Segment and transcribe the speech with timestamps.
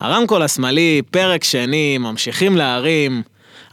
[0.00, 3.22] הרמקול השמאלי, פרק שני, ממשיכים להרים.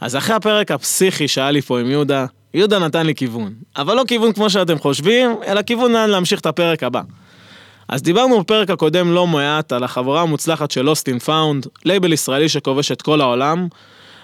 [0.00, 3.52] אז אחרי הפרק הפסיכי שהיה לי פה עם יהודה, יהודה נתן לי כיוון.
[3.76, 7.00] אבל לא כיוון כמו שאתם חושבים, אלא כיוון לאן להמשיך את הפרק הבא.
[7.88, 12.48] אז דיברנו בפרק הקודם לא מעט על החברה המוצלחת של Lost in Found, לייבל ישראלי
[12.48, 13.68] שכובש את כל העולם,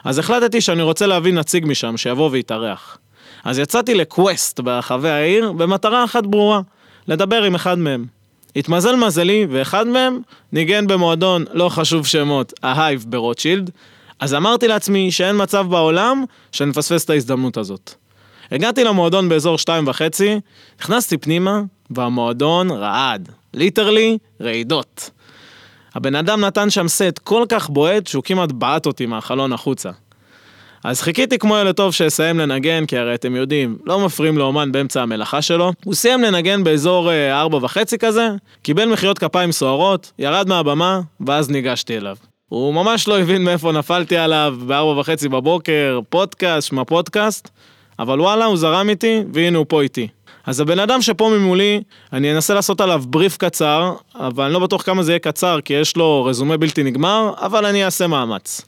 [0.05, 2.99] אז החלטתי שאני רוצה להביא נציג משם שיבוא ויתארח.
[3.45, 6.61] אז יצאתי לקווסט ברחבי העיר במטרה אחת ברורה,
[7.09, 8.20] לדבר עם אחד מהם.
[8.57, 10.21] התמזל מזלי, ואחד מהם
[10.53, 13.71] ניגן במועדון, לא חשוב שמות, ה-Hive ברוטשילד,
[14.21, 17.95] אז אמרתי לעצמי שאין מצב בעולם שאני מפספס את ההזדמנות הזאת.
[18.51, 20.41] הגעתי למועדון באזור שתיים וחצי,
[20.81, 23.29] נכנסתי פנימה, והמועדון רעד.
[23.55, 25.11] literally, רעידות.
[25.95, 29.91] הבן אדם נתן שם סט כל כך בועט שהוא כמעט בעט אותי מהחלון החוצה.
[30.85, 35.03] אז חיכיתי כמו ילד טוב שיסיים לנגן, כי הרי אתם יודעים, לא מפריעים לאומן באמצע
[35.03, 35.73] המלאכה שלו.
[35.85, 38.29] הוא סיים לנגן באזור אה, ארבע וחצי כזה,
[38.63, 42.17] קיבל מחיאות כפיים סוערות, ירד מהבמה, ואז ניגשתי אליו.
[42.49, 47.49] הוא ממש לא הבין מאיפה נפלתי עליו בארבע וחצי בבוקר, פודקאסט, שמע פודקאסט,
[47.99, 50.09] אבל וואלה, הוא זרם איתי, והנה הוא פה איתי.
[50.47, 54.83] אז הבן אדם שפה ממולי, אני אנסה לעשות עליו בריף קצר, אבל אני לא בטוח
[54.83, 58.63] כמה זה יהיה קצר, כי יש לו רזומה בלתי נגמר, אבל אני אעשה מאמץ.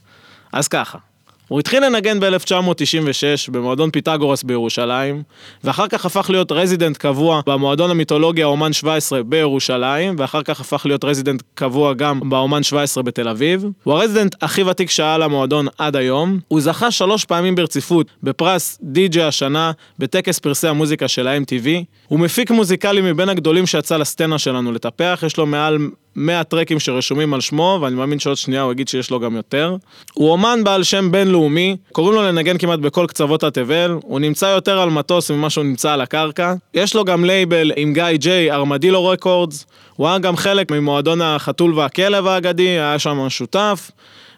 [0.52, 0.98] אז ככה,
[1.48, 5.22] הוא התחיל לנגן ב-1996 במועדון פיתגורס בירושלים,
[5.64, 11.04] ואחר כך הפך להיות resident קבוע במועדון המיתולוגי אומן 17 בירושלים, ואחר כך הפך להיות
[11.04, 13.64] resident קבוע גם באומן 17 בתל אביב.
[13.84, 16.38] הוא ה resident הכי ותיק שהיה למועדון עד היום.
[16.48, 21.68] הוא זכה שלוש פעמים ברציפות בפרס די.ג'י השנה בטקס פרסי המוזיקה של ה-MTV.
[22.08, 25.78] הוא מפיק מוזיקלי מבין הגדולים שיצא לסצנה שלנו לטפח, יש לו מעל
[26.16, 29.76] 100 טראקים שרשומים על שמו, ואני מאמין שעוד שנייה הוא יגיד שיש לו גם יותר.
[30.12, 34.78] הוא אומן בעל שם בינלאומי, קוראים לו לנגן כמעט בכל קצוות התבל, הוא נמצא יותר
[34.80, 36.54] על מטוס ממה שהוא נמצא על הקרקע.
[36.74, 41.74] יש לו גם לייבל עם גיא ג'יי, Armadillo Records, הוא היה גם חלק ממועדון החתול
[41.78, 43.90] והכלב האגדי, היה שם שותף.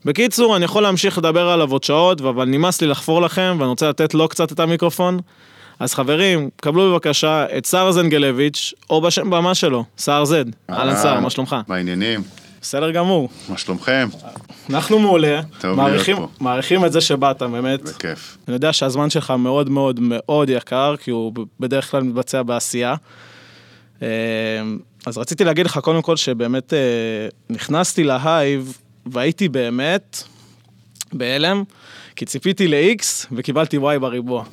[0.05, 3.89] בקיצור, אני יכול להמשיך לדבר עליו עוד שעות, אבל נמאס לי לחפור לכם, ואני רוצה
[3.89, 5.19] לתת לו קצת את המיקרופון.
[5.79, 10.45] אז חברים, קבלו בבקשה את סער זנגלביץ', או בשם במה שלו, סער זד.
[10.71, 11.57] אהלן סער, מה שלומך?
[11.69, 12.23] מה העניינים?
[12.61, 13.29] בסדר גמור.
[13.49, 14.09] מה שלומכם?
[14.71, 15.41] אנחנו מעולה.
[15.61, 16.45] טוב מעריכים, להיות פה.
[16.45, 17.83] מעריכים את זה שבאת, באמת.
[17.83, 18.39] בכיף.
[18.49, 22.95] אני יודע שהזמן שלך מאוד מאוד מאוד יקר, כי הוא בדרך כלל מתבצע בעשייה.
[24.03, 24.09] אה,
[25.07, 26.79] אז רציתי להגיד לך קודם כל שבאמת אה,
[27.51, 30.23] נכנסתי להייב והייתי באמת
[31.13, 31.63] בהלם,
[32.17, 34.45] כי ציפיתי ל-X וקיבלתי Y בריבוע.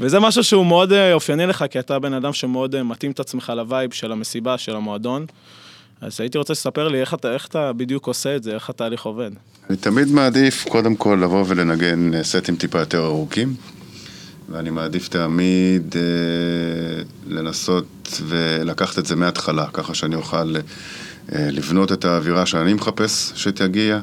[0.00, 3.20] וזה משהו שהוא מאוד אה, אופייני לך, כי אתה בן אדם שמאוד אה, מתאים את
[3.20, 5.26] עצמך ל vibe של המסיבה, של המועדון.
[6.00, 9.02] אז הייתי רוצה שתספר לי איך אתה, איך אתה בדיוק עושה את זה, איך התהליך
[9.02, 9.30] עובד.
[9.70, 13.54] אני תמיד מעדיף קודם כל לבוא ולנגן אה, סטים טיפה יותר ארוכים,
[14.48, 22.04] ואני מעדיף תמיד אה, לנסות ולקחת את זה מההתחלה, ככה שאני אוכל אה, לבנות את
[22.04, 24.00] האווירה שאני מחפש שתגיע,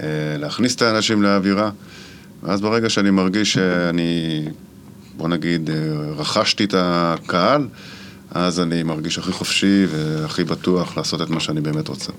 [0.00, 0.06] אה,
[0.38, 1.70] להכניס את האנשים לאווירה,
[2.42, 4.42] ואז ברגע שאני מרגיש שאני,
[5.16, 5.76] בוא נגיד, אה,
[6.16, 7.68] רכשתי את הקהל,
[8.30, 12.12] אז אני מרגיש הכי חופשי והכי בטוח לעשות את מה שאני באמת רוצה.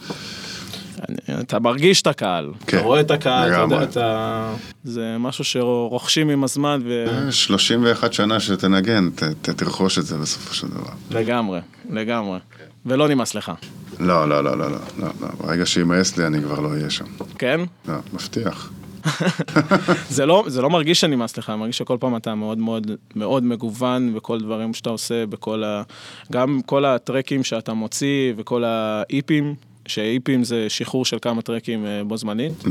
[1.39, 3.83] אתה מרגיש את הקהל, כן, אתה רואה את הקהל, אתה יודע.
[3.83, 4.53] אתה...
[4.83, 7.05] זה משהו שרוכשים עם הזמן, ו...
[7.31, 10.91] 31 שנה שתנגן, ת, ת, תרכוש את זה בסופו של דבר.
[11.11, 11.59] לגמרי,
[11.89, 12.39] לגמרי.
[12.85, 13.51] ולא נמאס לך,
[13.99, 15.27] לא, לא, לא, לא, לא, לא, לא.
[15.39, 17.05] ברגע שימאס לי אני כבר לא אהיה שם.
[17.37, 17.59] כן?
[17.87, 18.71] לא, מבטיח.
[20.15, 23.43] זה לא, זה לא מרגיש שנמאס לך, אני מרגיש שכל פעם אתה מאוד מאוד מאוד
[23.43, 25.83] מגוון בכל דברים שאתה עושה, בכל ה...
[26.31, 32.17] גם כל הטרקים שאתה מוציא וכל האיפים, שאיפים זה שחרור של כמה טרקים אה, בו
[32.17, 32.63] זמנית.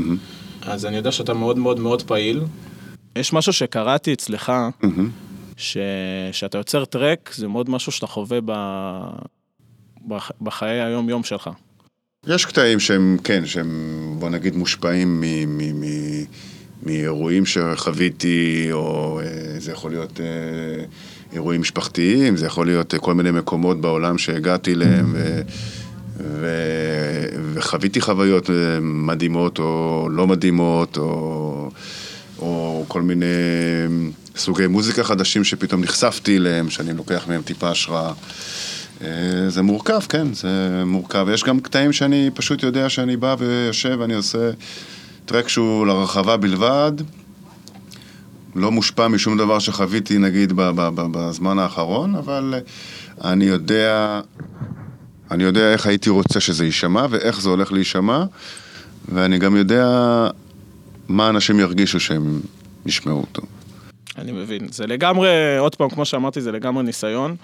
[0.61, 2.41] אז אני יודע שאתה מאוד מאוד מאוד פעיל.
[3.15, 4.51] יש משהו שקראתי אצלך,
[4.83, 5.09] מהמם.
[5.57, 5.77] ש...
[6.31, 8.51] שאתה יוצר טרק, זה מאוד משהו שאתה חווה ב...
[10.07, 10.31] בח...
[10.41, 11.49] בחיי היום-יום שלך.
[12.27, 13.69] יש קטעים שהם, כן, שהם,
[14.19, 15.23] בוא נגיד, מושפעים
[16.83, 20.85] מאירועים שחוויתי, או אה, זה יכול להיות אה,
[21.33, 25.41] אירועים משפחתיים, זה יכול להיות אה, כל מיני מקומות בעולם שהגעתי אליהם, ו...
[26.19, 26.47] ו...
[27.53, 28.49] וחוויתי חוויות
[28.81, 31.69] מדהימות או לא מדהימות, או,
[32.39, 33.25] או כל מיני
[34.35, 38.13] סוגי מוזיקה חדשים שפתאום נחשפתי אליהם, שאני לוקח מהם טיפה השראה.
[39.03, 41.27] אה, זה מורכב, כן, זה מורכב.
[41.33, 44.51] יש גם קטעים שאני פשוט יודע שאני בא ויושב ואני עושה
[45.25, 46.91] טרק שהוא לרחבה בלבד,
[48.55, 50.53] לא מושפע משום דבר שחוויתי נגיד
[50.95, 54.21] בזמן האחרון, אבל אה, אני יודע,
[55.31, 58.23] אני יודע איך הייתי רוצה שזה יישמע ואיך זה הולך להישמע,
[59.09, 59.87] ואני גם יודע
[61.07, 62.39] מה אנשים ירגישו שהם
[62.85, 63.41] ישמעו אותו.
[64.17, 64.67] אני מבין.
[64.71, 67.35] זה לגמרי, עוד פעם, כמו שאמרתי, זה לגמרי ניסיון.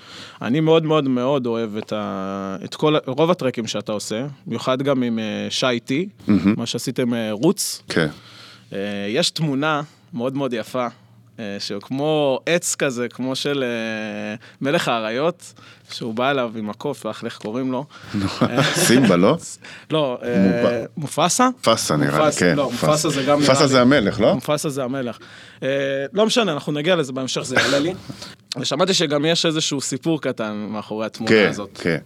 [0.41, 2.57] אני מאוד מאוד מאוד אוהב את, ה...
[2.63, 6.09] את כל, רוב הטרקים שאתה עושה, במיוחד גם עם אה, שי טי,
[6.57, 7.81] מה שעשיתם אה, רוץ.
[7.89, 8.07] כן.
[8.73, 8.79] אה,
[9.09, 9.81] יש תמונה
[10.13, 10.87] מאוד מאוד יפה,
[11.59, 15.53] שהוא כמו עץ כזה, כמו של אה, מלך האריות,
[15.91, 17.85] שהוא בא אליו עם הקוף, ואח איך קוראים לו.
[18.87, 19.37] סימבה, לא?
[19.91, 21.47] לא, אה, מופסה?
[21.61, 22.55] פאסה נראה לי, כן.
[22.55, 23.67] לא, מופסה זה גם נראה לי.
[23.67, 24.33] זה המלך, לא?
[24.33, 25.17] מופסה זה המלך.
[25.63, 25.67] אה,
[26.13, 27.93] לא משנה, אנחנו נגיע לזה בהמשך, זה יעלה לי.
[28.59, 31.79] ושמעתי שגם יש איזשהו סיפור קטן מאחורי התמונה כן, הזאת.
[31.83, 31.97] כן.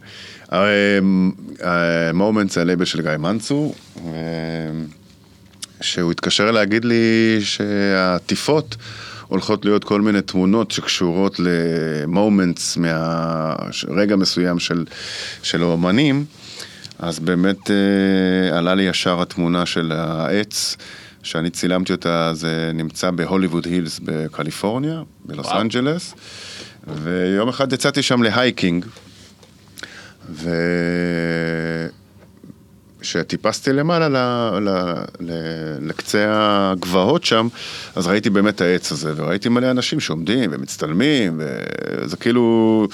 [2.14, 4.12] מומנטס זה הלייבל של גיא מנצור, אה,
[5.82, 8.76] שהוא התקשר להגיד לי שהעטיפות
[9.32, 14.86] הולכות להיות כל מיני תמונות שקשורות ל moments מהרגע מסוים של,
[15.44, 16.26] של האומנים,
[17.00, 20.78] אז באמת אה, עלה לי ישר התמונה של העץ.
[21.24, 25.62] שאני צילמתי אותה, זה נמצא בהוליווד הילס בקליפורניה, בלוס וואו.
[25.62, 26.14] אנג'לס,
[26.88, 28.86] ויום אחד יצאתי שם ל hiking,
[33.02, 34.18] וכשטיפסתי למעלה ל...
[34.60, 34.70] ל...
[35.20, 35.32] ל...
[35.82, 37.48] לקצה הגבעות שם,
[37.96, 42.88] אז ראיתי באמת את העץ הזה, וראיתי מלא אנשים שעומדים ומצטלמים, וזה כאילו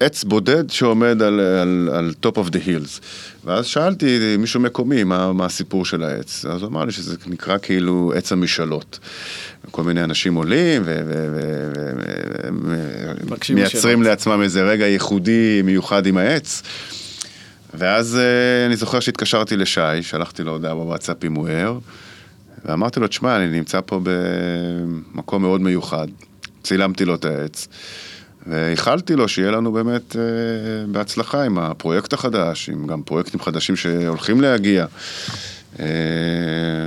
[0.00, 3.00] עץ בודד שעומד על, על, על top of the hills.
[3.44, 7.58] ואז שאלתי מישהו מקומי מה, מה הסיפור של העץ, אז הוא אמר לי שזה נקרא
[7.58, 8.98] כאילו עץ המשאלות.
[9.70, 10.82] כל מיני אנשים עולים
[13.50, 14.02] ומייצרים.
[14.02, 16.62] לעצמם איזה רגע ייחודי מיוחד עם העץ.
[17.74, 21.48] ואז אה, אני זוכר שהתקשרתי לשי, שלחתי לו הודעה בוואטסאפ אם הוא
[22.64, 26.06] ואמרתי לו, תשמע, אני נמצא פה במקום מאוד מיוחד.
[26.62, 27.68] צילמתי לו את העץ,
[28.46, 30.22] ואיחלתי לו שיהיה לנו באמת אה,
[30.86, 34.86] בהצלחה עם הפרויקט החדש, עם גם פרויקטים חדשים שהולכים להגיע.
[35.80, 35.86] אה,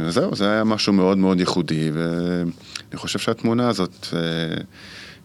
[0.10, 4.20] זהו, זה היה משהו מאוד מאוד ייחודי, ואני חושב שהתמונה הזאת אה,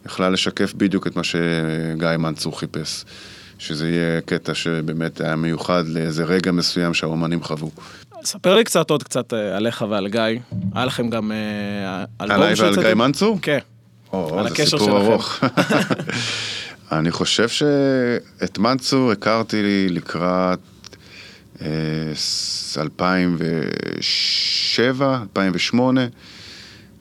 [0.06, 3.04] יכלה לשקף בדיוק את מה שגיא מנצור חיפש.
[3.58, 7.70] שזה יהיה קטע שבאמת היה מיוחד לאיזה רגע מסוים שהאומנים חוו.
[8.24, 10.20] ספר לי קצת עוד קצת אה, עליך ועל גיא.
[10.74, 11.36] היה לכם גם אה,
[12.20, 12.74] אלבום עליי ועל?
[12.74, 13.38] גיא מנצור?
[13.42, 13.58] כן.
[14.12, 15.10] או, על זה הקשר סיפור שלכם.
[15.12, 15.40] ארוך.
[16.92, 20.58] אני חושב שאת מנצור הכרתי לי לקראת
[21.62, 21.66] אה,
[22.14, 26.06] ס- 2007, 2008.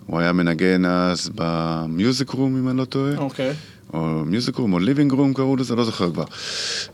[0.06, 3.16] הוא היה מנגן אז במיוזיק רום, אם אני לא טועה.
[3.18, 3.54] אוקיי.
[3.94, 6.26] או מיוזיק רום, או ליבינג רום קראו לזה, לא זוכר כבר.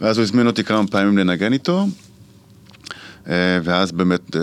[0.02, 1.88] ואז הוא הזמין אותי כמה פעמים לנגן איתו,
[3.28, 4.42] אה, ואז באמת אה,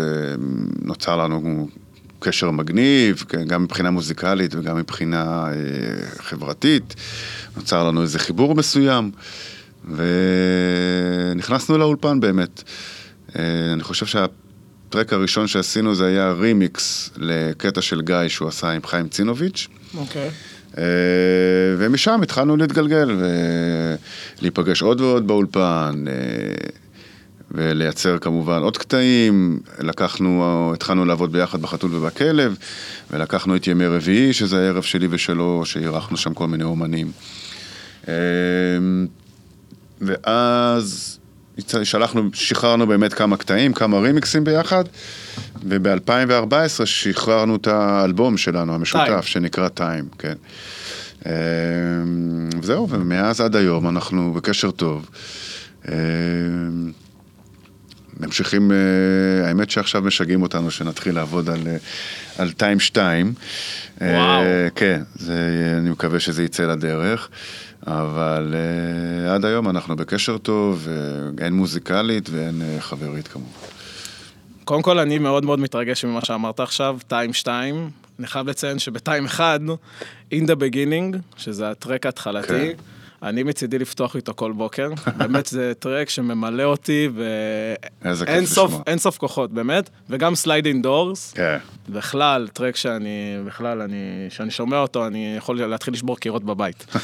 [0.82, 1.68] נוצר לנו
[2.20, 5.52] קשר מגניב, כן, גם מבחינה מוזיקלית וגם מבחינה אה,
[6.18, 6.94] חברתית.
[7.56, 9.10] נוצר לנו איזה חיבור מסוים,
[11.34, 12.62] ונכנסנו לאולפן באמת.
[13.72, 19.08] אני חושב שהטרק הראשון שעשינו זה היה רימיקס לקטע של גיא שהוא עשה עם חיים
[19.08, 19.68] צינוביץ'.
[19.96, 20.22] אוקיי.
[20.22, 20.57] אה,
[21.78, 23.16] ומשם התחלנו להתגלגל
[24.40, 26.12] ולהיפגש עוד ועוד באולפן אה,
[27.50, 29.60] ולייצר כמובן עוד קטעים.
[29.78, 32.56] לקחנו, התחלנו לעבוד ביחד בחתול ובכלב
[33.10, 37.12] ולקחנו את ימי רביעי, שזה הערב שלי ושלו, שאירחנו שם כל מיני אומנים.
[38.08, 38.14] אה,
[40.00, 41.18] ואז
[41.82, 44.84] שלחנו, שחררנו באמת כמה קטעים, כמה רימיקסים ביחד,
[45.68, 49.26] וב-2014 שחררנו את האלבום שלנו, המשותף, Time.
[49.26, 50.34] שנקרא טיים, כן.
[51.26, 51.32] אה,
[52.62, 55.10] וזהו, ומאז עד היום אנחנו בקשר טוב.
[55.88, 55.94] אה,
[58.20, 61.76] ממשיכים, אה, האמת שעכשיו משגעים אותנו שנתחיל לעבוד על, אה,
[62.38, 63.32] על טיים 2.
[64.00, 64.42] וואו.
[64.74, 65.34] כן, זה,
[65.78, 67.28] אני מקווה שזה יצא לדרך,
[67.86, 73.77] אבל אה, עד היום אנחנו בקשר טוב, אה, הן מוזיקלית והן אה, חברית כמובן.
[74.68, 77.90] קודם כל, אני מאוד מאוד מתרגש ממה שאמרת עכשיו, טיים 2.
[78.18, 79.60] אני חייב לציין שבטיים 1,
[80.34, 82.72] In the Beginning, שזה הטרק ההתחלתי, כן.
[83.22, 84.90] אני מצידי לפתוח איתו כל בוקר.
[85.18, 87.08] באמת זה טרק שממלא אותי,
[88.04, 89.90] ואין סוף, סוף כוחות, באמת.
[90.10, 91.58] וגם Sliding Doors, כן.
[91.88, 96.86] בכלל, טרק שאני, בכלל, אני, שאני שומע אותו, אני יכול להתחיל לשבור קירות בבית.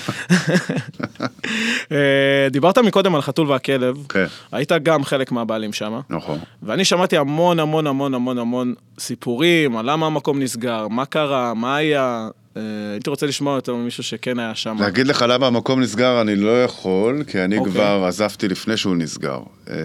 [1.93, 4.27] אה, דיברת מקודם על חתול והכלב, כן.
[4.53, 6.01] היית גם חלק מהבעלים שם.
[6.11, 6.39] נכון.
[6.63, 11.77] ואני שמעתי המון המון המון המון המון סיפורים על למה המקום נסגר, מה קרה, מה
[11.77, 12.29] היה.
[12.57, 14.77] אה, הייתי רוצה לשמוע יותר ממישהו שכן היה שם.
[14.81, 17.73] להגיד לך למה המקום נסגר אני לא יכול, כי אני אוקיי.
[17.73, 19.39] כבר עזבתי לפני שהוא נסגר.
[19.71, 19.77] אה,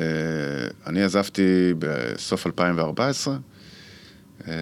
[0.88, 3.36] אני עזבתי בסוף 2014.
[4.48, 4.54] אה,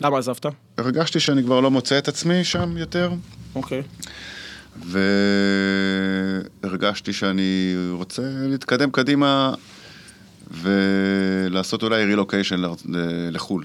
[0.00, 0.46] למה עזבת?
[0.78, 3.12] הרגשתי שאני כבר לא מוצא את עצמי שם יותר,
[3.54, 3.82] אוקיי.
[6.62, 9.54] והרגשתי שאני רוצה להתקדם קדימה
[10.50, 12.62] ולעשות אולי רילוקיישן
[13.30, 13.64] לחו"ל.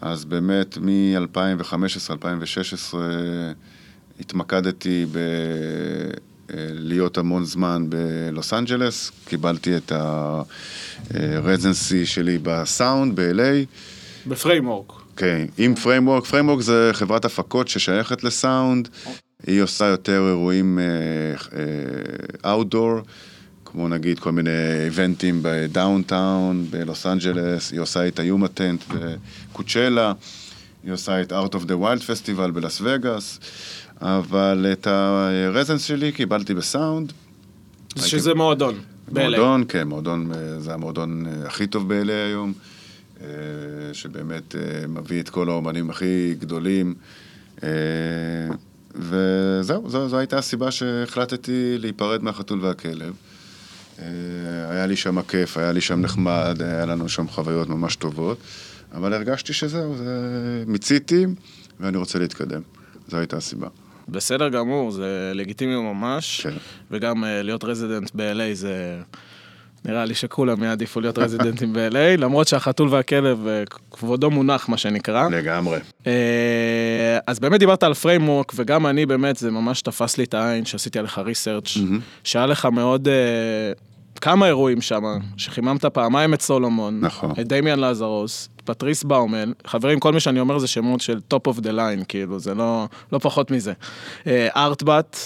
[0.00, 2.96] אז באמת מ-2015-2016
[4.20, 5.18] התמקדתי ב...
[6.54, 9.92] להיות המון זמן בלוס אנג'לס, קיבלתי את
[11.10, 13.66] ה residency שלי בסאונד, ב-LA.
[14.26, 14.92] ב Framework.
[15.16, 16.24] כן, עם Framework.
[16.24, 18.88] Framework זה חברת הפקות ששייכת לסאונד.
[19.46, 20.78] היא עושה יותר אירועים
[22.44, 23.04] outdoor, אה, אה,
[23.72, 28.84] כמו נגיד כל מיני איבנטים ב downtown, בלוס אנג'לס, היא עושה את ה Yuma Tent
[28.88, 30.12] בקואצ'לה,
[30.84, 33.40] היא עושה את Art of the Wild Festival בלאס וגאס.
[34.00, 37.12] אבל את ה residency שלי קיבלתי בסאונד.
[37.96, 38.74] שזה מועדון.
[39.12, 42.52] מועדון, כן, מועדון, זה המועדון הכי טוב ב-LA היום,
[43.92, 44.54] שבאמת
[44.88, 46.94] מביא את כל האומנים הכי גדולים.
[48.94, 53.14] וזהו, זו, זו הייתה הסיבה שהחלטתי להיפרד מהחתול והכלב.
[54.70, 58.38] היה לי שם כיף, היה לי שם נחמד, היה לנו שם חוויות ממש טובות,
[58.94, 60.04] אבל הרגשתי שזהו, זה...
[60.66, 61.26] מיציתי
[61.80, 62.60] ואני רוצה להתקדם.
[63.08, 63.68] זו הייתה הסיבה.
[64.08, 66.54] בסדר גמור, זה לגיטימי ממש, כן.
[66.90, 69.00] וגם uh, להיות רזידנט ב-LA זה...
[69.84, 75.28] נראה לי שכולם יעדיפו להיות רזידנטים ב-LA, למרות שהחתול והכלב, uh, כבודו מונח, מה שנקרא.
[75.28, 75.78] לגמרי.
[77.26, 80.98] אז באמת דיברת על Framework, וגם אני באמת, זה ממש תפס לי את העין שעשיתי
[80.98, 81.68] עליך research.
[82.24, 83.08] שהיה לך מאוד...
[84.18, 85.02] כמה אירועים שם,
[85.36, 87.30] שחיממת פעמיים את סולומון, נכון.
[87.40, 91.58] את דמיאן לזרוס, פטריס באומל, חברים, כל מי שאני אומר זה שמות של top of
[91.60, 93.72] the line, כאילו, זה לא, לא פחות מזה.
[94.56, 95.16] Artbat,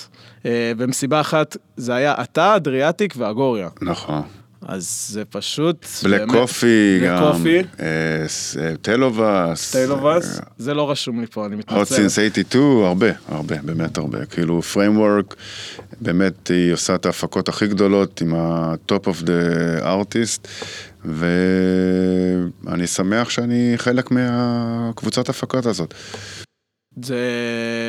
[0.77, 3.69] במסיבה אחת זה היה אתה, אדריאטיק ואגוריה.
[3.83, 4.23] נכון.
[4.67, 5.87] אז זה פשוט...
[6.03, 7.59] Black Coffee, Black גם, Coffee.
[7.59, 9.73] אה, ס- אה, טלובס.
[9.73, 11.95] טיילובס, זה לא רשום לי פה, אני מתנצל.
[11.95, 14.27] Since 82, הרבה, הרבה, באמת הרבה.
[14.27, 15.35] כאילו Framework,
[16.03, 20.49] באמת היא עושה את ההפקות הכי גדולות עם ה-top of the artist,
[21.05, 25.95] ואני שמח שאני חלק מהקבוצת הפקות הזאת.
[27.03, 27.19] זה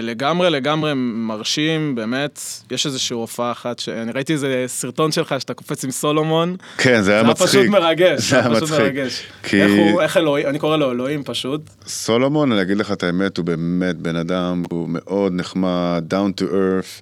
[0.03, 2.39] לגמרי לגמרי מרשים, באמת.
[2.71, 6.55] יש איזושהי הופעה אחת, שאני ראיתי איזה סרטון שלך שאתה קופץ עם סולומון.
[6.77, 7.49] כן, זה היה זה היה מצחיק.
[7.49, 8.79] פשוט מרגש, זה היה פשוט מצחיק.
[8.79, 9.23] מרגש.
[9.43, 11.61] כי איך הוא, איך אלוהים, אני קורא לו אלוהים פשוט.
[11.87, 16.43] סולומון, אני אגיד לך את האמת, הוא באמת בן אדם, הוא מאוד נחמד, down to
[16.43, 17.01] earth.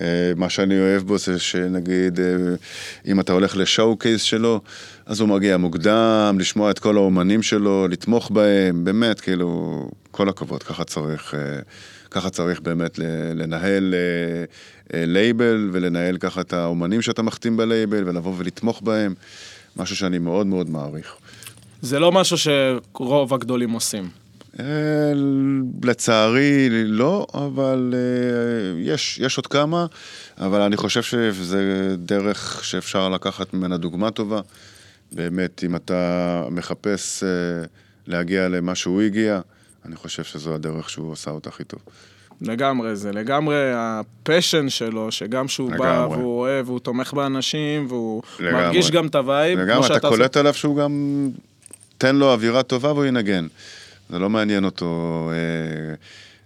[0.00, 2.24] אה, מה שאני אוהב בו זה שנגיד, אה,
[3.06, 4.60] אם אתה הולך ל showcase שלו,
[5.06, 10.62] אז הוא מגיע מוקדם, לשמוע את כל האומנים שלו, לתמוך בהם, באמת, כאילו, כל הכבוד,
[10.62, 11.60] ככה צריך, אה,
[12.10, 12.98] ככה צריך באמת
[13.34, 13.94] לנהל
[14.94, 19.14] לייבל ולנהל ככה את האומנים שאתה מחתים בלייבל ולבוא ולתמוך בהם,
[19.76, 21.14] משהו שאני מאוד מאוד מעריך.
[21.82, 24.25] זה לא משהו שרוב הגדולים עושים.
[24.60, 25.12] אה,
[25.82, 29.86] לצערי לא, אבל אה, יש, יש עוד כמה,
[30.38, 34.40] אבל אני חושב שזה דרך שאפשר לקחת ממנה דוגמה טובה.
[35.12, 37.28] באמת, אם אתה מחפש אה,
[38.06, 39.40] להגיע למה שהוא הגיע,
[39.84, 41.80] אני חושב שזו הדרך שהוא עשה אותה הכי טוב.
[42.40, 46.18] לגמרי, זה לגמרי ה passion שלו, שגם שהוא בא לגמרי.
[46.18, 48.62] והוא אוהב, והוא תומך באנשים, והוא לגמרי.
[48.64, 49.58] מרגיש גם את ה vibe.
[49.58, 51.28] לגמרי, אתה קולט עליו שהוא גם...
[51.98, 53.46] תן לו אווירה טובה והוא ינגן.
[54.10, 55.94] זה לא מעניין אותו אה,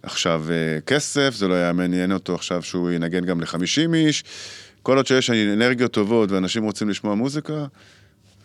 [0.02, 4.24] עכשיו אה, כסף, זה לא היה מעניין אותו עכשיו שהוא ינגן גם ל-50 איש.
[4.82, 7.66] כל עוד שיש אנרגיות טובות ואנשים רוצים לשמוע מוזיקה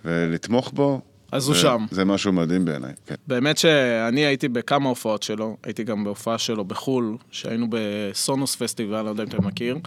[0.06, 1.86] ולתמוך בו, אז הוא שם.
[1.92, 3.16] זה משהו מדהים בעיניי, כן.
[3.28, 9.10] באמת שאני הייתי בכמה הופעות שלו, הייתי גם בהופעה שלו בחו"ל, שהיינו בסונוס פסטיבל, לא
[9.10, 9.78] יודע אם אתה מכיר,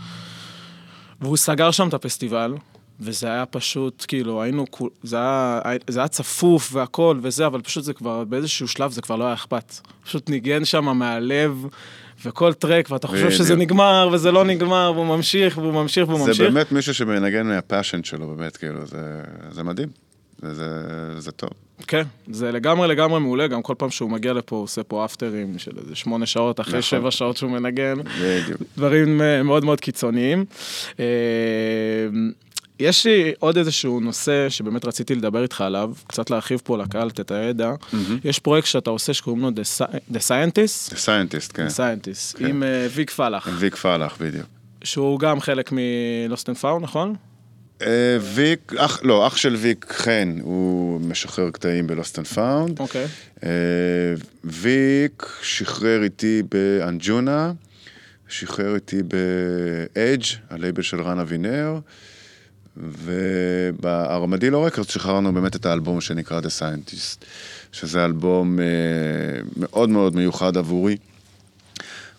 [1.20, 2.54] והוא סגר שם את הפסטיבל,
[3.00, 4.64] וזה היה פשוט, כאילו, היינו,
[5.02, 9.16] זה היה, זה היה צפוף והכל וזה, אבל פשוט זה כבר, באיזשהו שלב זה כבר
[9.16, 9.74] לא היה אכפת.
[10.04, 11.66] פשוט ניגן שם מהלב,
[12.24, 13.56] וכל טרק, ואתה חושב שזה.
[13.56, 16.52] נגמר, וזה לא נגמר, והוא ממשיך, והוא ממשיך, והוא זה ממשיך.
[16.52, 19.88] באמת מישהו שמנגן מהפאשן שלו, באמת, כאילו, זה, זה מדהים.
[20.42, 21.50] זה, זה, זה טוב.
[21.86, 25.58] כן, זה לגמרי לגמרי מעולה, גם כל פעם שהוא מגיע לפה, הוא עושה פה אפטרים
[25.58, 26.82] של איזה שמונה שעות אחרי נכון.
[26.82, 27.94] שבע שעות שהוא מנגן.
[28.22, 28.62] בדיוק.
[28.76, 30.44] דברים אה, מאוד מאוד קיצוניים.
[32.80, 37.08] אה, יש לי עוד איזשהו נושא שבאמת רציתי לדבר איתך עליו, קצת להרחיב פה לקהל
[37.08, 37.72] את הידע.
[38.24, 41.66] יש פרויקט שאתה עושה שקוראים לו The Sci- The Scientist, The Scientist, כן.
[41.66, 42.46] The Scientist, כן.
[42.46, 44.46] עם אה, ויק פלח, ויק פלח, בדיוק.
[44.84, 47.14] שהוא גם חלק מ Lost and פאו, נכון?
[47.82, 47.86] אה,
[48.34, 52.80] ויק, אח, לא, אח של ויק חן, הוא משחרר קטעים ב Lost and Found.
[52.80, 53.06] אוקיי.
[54.44, 57.52] ויק שחרר איתי באנג'ונה,
[58.28, 61.78] שחרר איתי באדג', הלייבל של רן אבינר,
[62.78, 67.24] ובארמדילו רקורד שחררנו באמת את האלבום שנקרא The Scientist,
[67.72, 68.64] שזה אלבום אה,
[69.56, 70.96] מאוד מאוד מיוחד עבורי.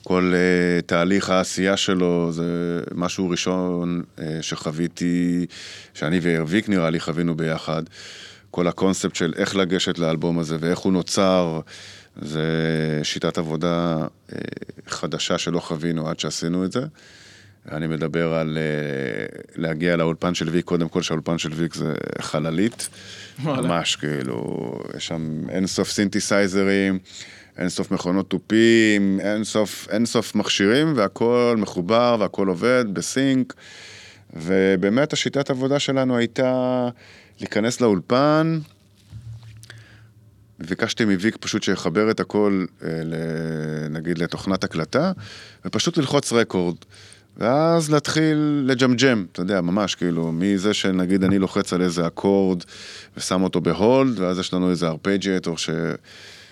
[0.04, 5.46] כל uh, תהליך העשייה שלו זה משהו ראשון uh, שחוויתי,
[5.94, 7.84] שאני וויק נראה לי חווינו ביחד.
[8.51, 11.62] כל הקונספט של איך לגשת לאלבום הזה ואיך הוא נוצר,
[12.22, 12.46] זה
[13.04, 13.98] שיטת עבודה
[14.34, 14.38] אה,
[14.88, 16.82] חדשה שלא חווינו עד שעשינו את זה.
[17.72, 19.25] אני מדבר על אה,
[19.56, 22.89] להגיע לאולפן של ויק, קודם כל שהאולפן של ויק זה חללית.
[23.44, 23.62] וואלה.
[23.62, 27.00] ממש, כאילו, יש שם אין סוף סינתסייזרים,
[27.58, 33.54] אין סוף מכונות תופים, אין סוף, אין סוף מכשירים, והכל מחובר והכל עובד בסינק.
[34.34, 36.89] ובאמת השיטת עבודה שלנו הייתה
[37.39, 38.60] להיכנס לאולפן,
[40.60, 42.89] ביקשתי מוויק פשוט שיחבר את הכל, אה,
[43.89, 45.12] נגיד, לתוכנת הקלטה,
[45.66, 46.75] ופשוט ללחוץ record.
[47.39, 52.63] ואז להתחיל לג'מג'ם, אתה יודע, ממש, כאילו, מזה שנגיד אני לוחץ על איזה אקורד
[53.17, 55.69] ושם אותו ב hold, ואז יש לנו איזה arpeggiator ש...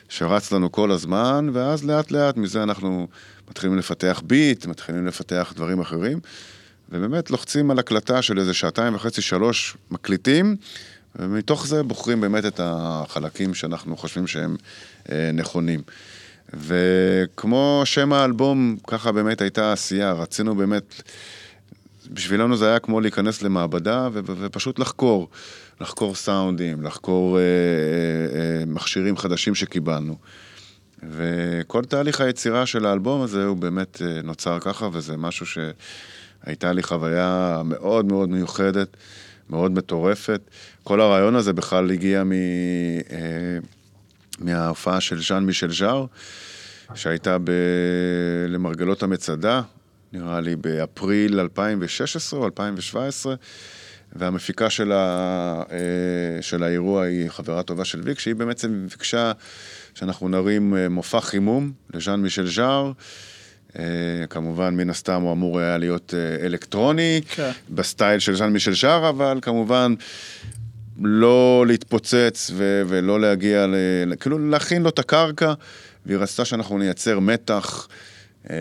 [0.09, 3.07] שרץ לנו כל הזמן, ואז לאט לאט מזה אנחנו
[3.49, 6.19] מתחילים לפתח ביט, מתחילים לפתח דברים אחרים,
[6.89, 10.55] ובאמת לוחצים על הקלטה של איזה שעתיים וחצי, שלוש מקליטים,
[11.15, 14.55] ומתוך זה בוחרים באמת את החלקים שאנחנו חושבים שהם
[15.11, 15.81] אה, נכונים.
[16.53, 21.01] וכמו שם האלבום, ככה באמת הייתה עשייה, רצינו באמת,
[22.11, 25.29] בשבילנו זה היה כמו להיכנס למעבדה ו- ופשוט לחקור,
[25.81, 30.15] לחקור סאונדים, לחקור אה, אה, אה, מכשירים חדשים שקיבלנו.
[31.03, 36.83] וכל תהליך היצירה של האלבום הזה הוא באמת אה, נוצר ככה, וזה משהו שהייתה לי
[36.83, 38.97] חוויה מאוד מאוד מיוחדת,
[39.49, 40.41] מאוד מטורפת.
[40.83, 42.31] כל הרעיון הזה בכלל הגיע מ...
[42.31, 43.57] אה,
[44.39, 46.05] מההופעה של ז'אן מישל ז'אר,
[46.95, 47.51] שהייתה ב...
[48.47, 49.61] למרגלות המצדה,
[50.13, 53.35] נראה לי באפריל 2016 או 2017,
[54.15, 55.63] והמפיקה של, ה...
[55.71, 59.31] אה, של האירוע היא חברה טובה של ויק, שהיא בעצם ביקשה
[59.93, 62.91] שאנחנו נרים אה, מופע חימום לז'אן מישל ז'אר.
[63.67, 63.79] Uh,
[64.29, 67.51] כמובן, מן הסתם הוא אמור היה להיות uh, אלקטרוני, כן.
[67.69, 69.93] בסטייל של ז'אן מישל ז'אר, אבל כמובן
[71.01, 75.53] לא להתפוצץ ו- ולא להגיע, ל- כאילו להכין לו את הקרקע,
[76.05, 77.87] והיא רצתה שאנחנו נייצר מתח.
[78.49, 78.55] אה,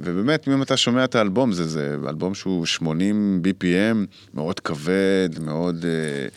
[0.00, 3.96] ובאמת, אם אתה שומע את האלבום, זה, זה אלבום שהוא 80 BPM,
[4.34, 6.28] מאוד כבד, מאוד, אה,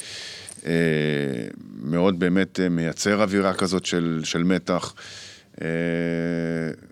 [0.65, 1.47] אה,
[1.81, 4.93] מאוד באמת מייצר אווירה כזאת של, של מתח.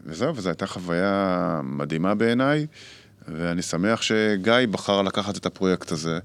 [0.06, 2.66] וזהו, וזו הייתה חוויה מדהימה בעיניי,
[3.28, 6.20] ואני שמח שגיא בחר לקחת את הפרויקט הזה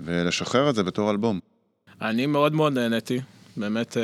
[0.00, 1.40] ולשחרר את זה בתור אלבום.
[2.02, 3.20] אני מאוד מאוד נהניתי.
[3.56, 4.02] באמת, אה,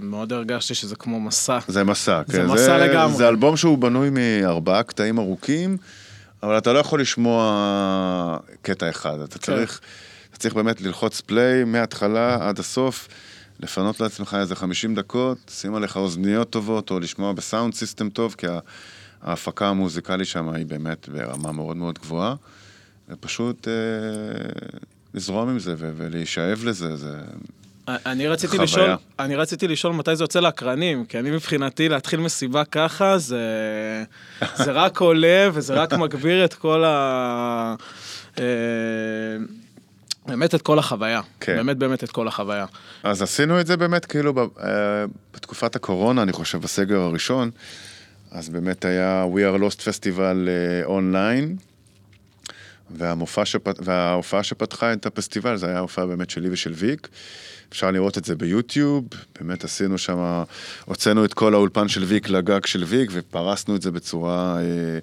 [0.00, 1.58] מאוד הרגשתי שזה כמו מסע.
[1.68, 2.46] זה מסע, זה כן.
[2.46, 3.16] מסע לגמרי.
[3.16, 5.76] זה אלבום שהוא בנוי מארבעה קטעים ארוכים,
[6.42, 9.20] אבל אתה לא יכול לשמוע קטע אחד.
[9.20, 9.44] אתה כן.
[9.46, 9.80] צריך,
[10.30, 13.08] אתה צריך באמת ללחוץ פליי מההתחלה עד הסוף,
[13.60, 18.46] לפנות לעצמך איזה 50 דקות, שים עליך אוזניות טובות, או לשמוע בסאונד סיסטם טוב, כי
[19.22, 22.34] ההפקה המוזיקלית שם היא באמת ברמה מאוד מאוד גבוהה.
[23.08, 23.72] ופשוט אה,
[25.16, 27.16] לזרום עם זה ולהישאב לזה, זה...
[27.88, 28.64] אני רציתי חוויה.
[28.64, 33.38] לשאול, אני רציתי לשאול מתי זה יוצא לאקרנים, כי אני מבחינתי להתחיל מסיבה ככה, זה,
[34.54, 37.74] זה רק עולה וזה רק מגביר את כל ה...
[38.38, 38.44] אה,
[40.26, 41.20] באמת את כל החוויה.
[41.40, 41.56] כן.
[41.56, 42.66] באמת באמת את כל החוויה.
[43.02, 47.50] אז עשינו את זה באמת כאילו אה, בתקופת הקורונה, אני חושב, בסגר הראשון,
[48.30, 50.48] אז באמת היה We are Lost Festival
[50.84, 51.56] אונליין,
[52.90, 53.78] והמופע שפת...
[53.84, 57.08] וההופעה שפתחה את הפסטיבל, זה היה הופעה באמת שלי ושל ויק.
[57.68, 59.04] אפשר לראות את זה ביוטיוב,
[59.40, 60.42] באמת עשינו שם,
[60.84, 64.98] הוצאנו את כל האולפן של ויק לגג של ויק, ופרסנו את זה בצורה אה,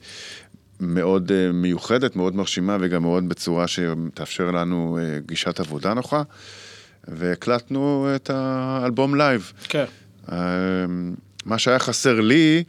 [0.79, 6.23] מאוד אה, מיוחדת, מאוד מרשימה, וגם מאוד בצורה שתאפשר לנו אה, גישת עבודה נוחה.
[7.07, 9.51] והקלטנו את האלבום live.
[9.63, 9.85] כן.
[10.31, 10.37] אה,
[11.45, 12.63] מה שהיה חסר לי,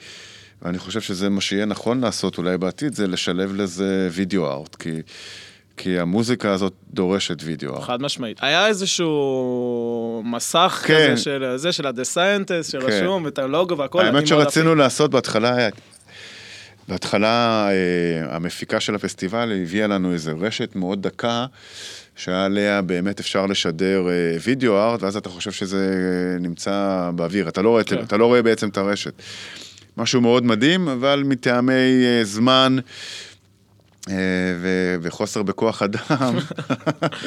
[0.65, 5.03] ואני חושב שזה מה שיהיה נכון לעשות אולי בעתיד, זה לשלב לזה וידאו ארט, כי,
[5.77, 7.83] כי המוזיקה הזאת דורשת וידאו ארט.
[7.83, 8.39] חד משמעית.
[8.43, 10.95] היה איזשהו מסך כן.
[11.13, 12.81] כזה של זה, של ה The Scientist, כן.
[12.81, 14.05] שרשום, את הלוגו והכל.
[14.07, 15.69] האמת שרצינו לעשות בהתחלה,
[16.89, 21.47] בהתחלה אה, המפיקה של הפסטיבל הביאה לנו איזה רשת מאוד דקה,
[22.17, 25.87] שעליה באמת אפשר לשדר אה, וידאו ארט, ואז אתה חושב שזה
[26.41, 27.99] נמצא באוויר, אתה לא רואה, כן.
[28.03, 29.23] אתה לא רואה בעצם את הרשת.
[29.97, 31.73] משהו מאוד מדהים, אבל מטעמי
[32.05, 32.77] אה, זמן
[34.11, 34.15] אה,
[34.61, 36.01] ו- וחוסר בכוח אדם,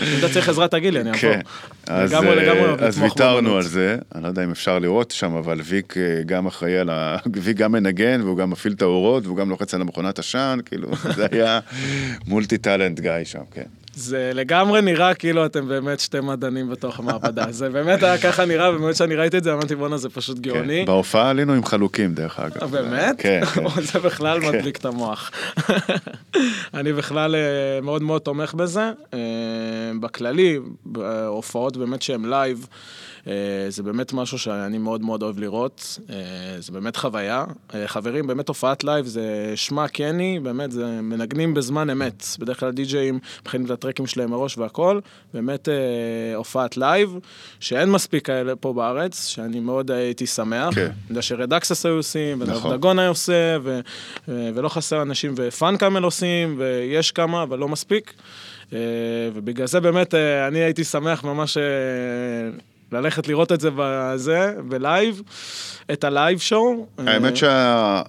[0.03, 1.19] אם אתה צריך עזרה תגיד לי, אני אבוא.
[1.19, 1.39] כן,
[1.87, 3.55] אז, לגמרי, אה, לגמרי אז ויתרנו.
[3.55, 5.93] על זה, אני לא יודע אם אפשר לראות שם, אבל ויק
[6.25, 7.17] גם אחראי על ה...
[7.43, 10.89] ויק גם מנגן, והוא גם מפעיל את האורות, והוא גם לוחץ על המכונת עשן, כאילו,
[11.15, 11.59] זה היה
[12.27, 13.67] מולטי טאלנט גיא שם, כן.
[13.97, 17.51] זה לגמרי נראה כאילו אתם באמת שתי מדענים בתוך המעבדה.
[17.51, 20.79] זה באמת היה ככה נראה, ובאמת כשאני ראיתי את זה אמרתי בואנה זה פשוט גאוני.
[20.79, 20.85] כן.
[20.85, 22.61] בהופעה עלינו עם חלוקים, דרך אגב.
[22.61, 23.15] אה, באמת?
[23.17, 23.63] כן, כן.
[23.93, 25.31] זה בכלל מדליק את המוח.
[26.73, 28.91] אני בכלל אה, מאוד מאוד תומך בזה.
[29.13, 29.19] אה,
[30.01, 30.59] בכללי,
[31.27, 32.67] הופעות באמת שהן live,
[33.69, 35.99] זה באמת משהו שאני מאוד מאוד אוהב לראות,
[36.59, 37.45] זה באמת חוויה.
[37.85, 42.23] חברים, באמת הופעת live זה שמע קני, באמת, זה מנגנים בזמן אמת.
[42.39, 44.99] בדרך כלל די-ג'אים מכינים את הטרקים שלהם מראש והכל,
[45.33, 45.69] באמת
[46.35, 47.17] הופעת live,
[47.59, 50.75] שאין מספיק כאלה פה בארץ, שאני מאוד הייתי שמח.
[50.75, 50.81] כן.
[50.81, 52.71] אני יודע ש Red Axes היו עושים, נכון.
[52.71, 53.57] ודגון היה עושה,
[54.27, 58.13] ולא חסר אנשים, ופאנקאמל עושים, ויש כמה, אבל לא מספיק.
[59.33, 60.13] ובגלל זה באמת
[60.47, 61.57] אני הייתי שמח ממש
[62.91, 65.21] ללכת לראות את זה בזה, ב live,
[65.91, 66.87] את ה live show.
[66.97, 68.01] האמת שה...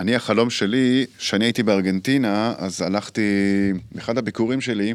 [0.00, 3.22] אני, החלום שלי, כשאני הייתי בארגנטינה, אז הלכתי,
[3.92, 4.94] באחד הביקורים שלי,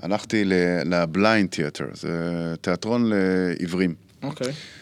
[0.00, 0.42] הלכתי
[0.84, 2.08] ל Blind Theater, זה
[2.60, 3.94] תיאטרון לעיוורים.
[4.22, 4.46] אוקיי.
[4.46, 4.77] Okay.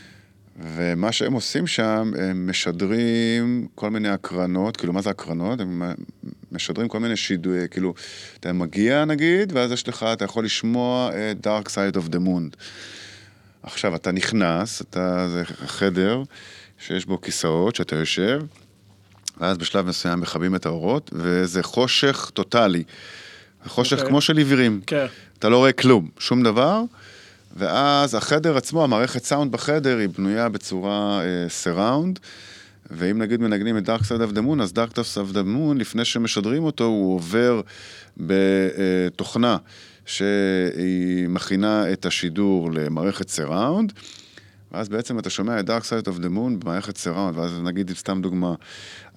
[0.59, 5.61] ומה שהם עושים שם, הם משדרים כל מיני הקרנות, כאילו, מה זה הקרנות?
[5.61, 5.83] הם
[6.53, 7.95] משדרים כל מיני שידורי, כאילו,
[8.41, 12.57] אתה מגיע נגיד, ואז יש לך, אתה יכול לשמוע את Dark Side of the Moon.
[13.63, 16.23] עכשיו, אתה נכנס, אתה, זה חדר
[16.79, 18.43] שיש בו כיסאות, שאתה יושב,
[19.41, 22.83] ואז בשלב מסוים מכבים את האורות, וזה חושך טוטאלי.
[23.67, 23.95] חושך okay.
[23.97, 24.09] אוקיי.
[24.09, 24.81] כמו של עיוורים.
[24.87, 25.07] כן.
[25.07, 25.39] Okay.
[25.39, 26.83] אתה לא רואה כלום, שום דבר.
[27.57, 32.19] ואז החדר עצמו, המערכת סאונד בחדר, היא בנויה בצורה סיראונד.
[32.19, 32.27] Uh,
[32.91, 35.79] ואם נגיד מנגנים את Dark Side of the Moon, אז Dark Side of the Moon,
[35.79, 37.61] לפני שמשדרים אותו, הוא עובר
[38.17, 39.57] בתוכנה
[40.07, 43.93] שהיא מכינה את השידור למערכת סיראונד.
[44.73, 48.23] ואז בעצם אתה שומע את Dark Side of the Moon במערכת סיראונד, ואז נגיד, סתם
[48.23, 48.55] דוגמה,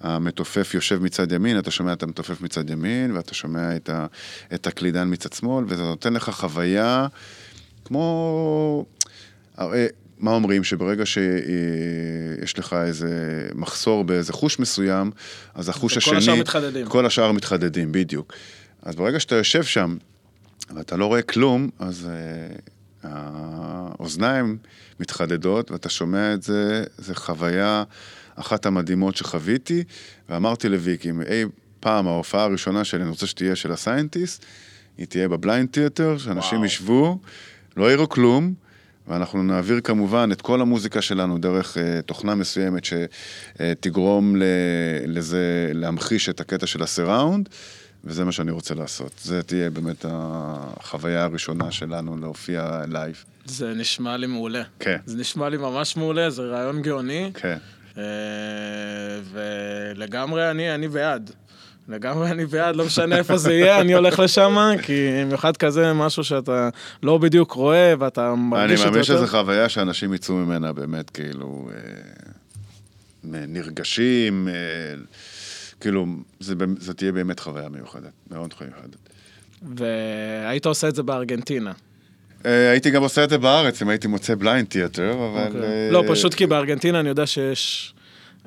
[0.00, 4.06] המתופף יושב מצד ימין, אתה שומע את המתופף מצד ימין, ואתה שומע את, ה,
[4.54, 7.06] את הקלידן מצד שמאל, וזה נותן לך חוויה
[7.90, 8.84] כמו...
[10.18, 10.64] מה אומרים?
[10.64, 15.10] שברגע שיש לך איזה מחסור באיזה חוש מסוים,
[15.54, 16.12] אז החוש השני...
[16.12, 16.86] כל השאר מתחדדים.
[16.86, 18.32] כל השאר מתחדדים, בדיוק.
[18.82, 19.96] אז ברגע שאתה יושב שם,
[20.74, 24.58] ואתה לא רואה כלום, אז uh, האוזניים
[25.00, 27.84] מתחדדות, ואתה שומע את זה, זו חוויה
[28.34, 29.84] אחת המדהימות שחוויתי,
[30.28, 31.44] ואמרתי לוויקי, אי
[31.80, 34.44] פעם ההופעה הראשונה שלי, אני רוצה שתהיה של הסיינטיסט,
[34.98, 37.18] היא תהיה ב Blind Theater, שאנשים ישבו,
[37.76, 38.54] לא יראו כלום.
[39.08, 44.38] ואנחנו נעביר כמובן את כל המוזיקה שלנו דרך uh, תוכנה מסוימת שתגרום uh,
[45.06, 47.48] לזה, להמחיש את הקטע של ה surround,
[48.04, 49.12] וזה מה שאני רוצה לעשות.
[49.22, 53.24] זה תהיה באמת החוויה הראשונה שלנו להופיע live.
[53.44, 54.62] זה נשמע לי מעולה.
[54.78, 54.96] כן.
[55.06, 57.30] זה נשמע לי ממש מעולה, זה רעיון גאוני.
[57.34, 57.56] כן.
[57.94, 57.98] Uh,
[59.32, 61.30] ולגמרי אני, אני בעד.
[61.90, 66.24] לגמרי אני בעד, לא משנה איפה זה יהיה, אני הולך לשם, כי במיוחד כזה משהו
[66.24, 66.68] שאתה
[67.02, 68.88] לא בדיוק רואה ואתה מרגיש את זה יותר.
[68.88, 74.54] אני מאמין שזו חוויה שאנשים יצאו ממנה באמת, כאילו, אה, נרגשים, אה,
[75.80, 76.06] כאילו,
[76.40, 78.96] זה, זה תהיה באמת חוויה מיוחדת, מאוד מיוחדת.
[79.76, 81.72] והיית עושה את זה בארגנטינה.
[82.46, 85.46] אה, הייתי גם עושה את זה בארץ, אם הייתי מוצא בליינד תיאטר, אבל...
[85.46, 85.90] אוקיי.
[85.90, 87.94] לא, פשוט כי בארגנטינה אני יודע שיש...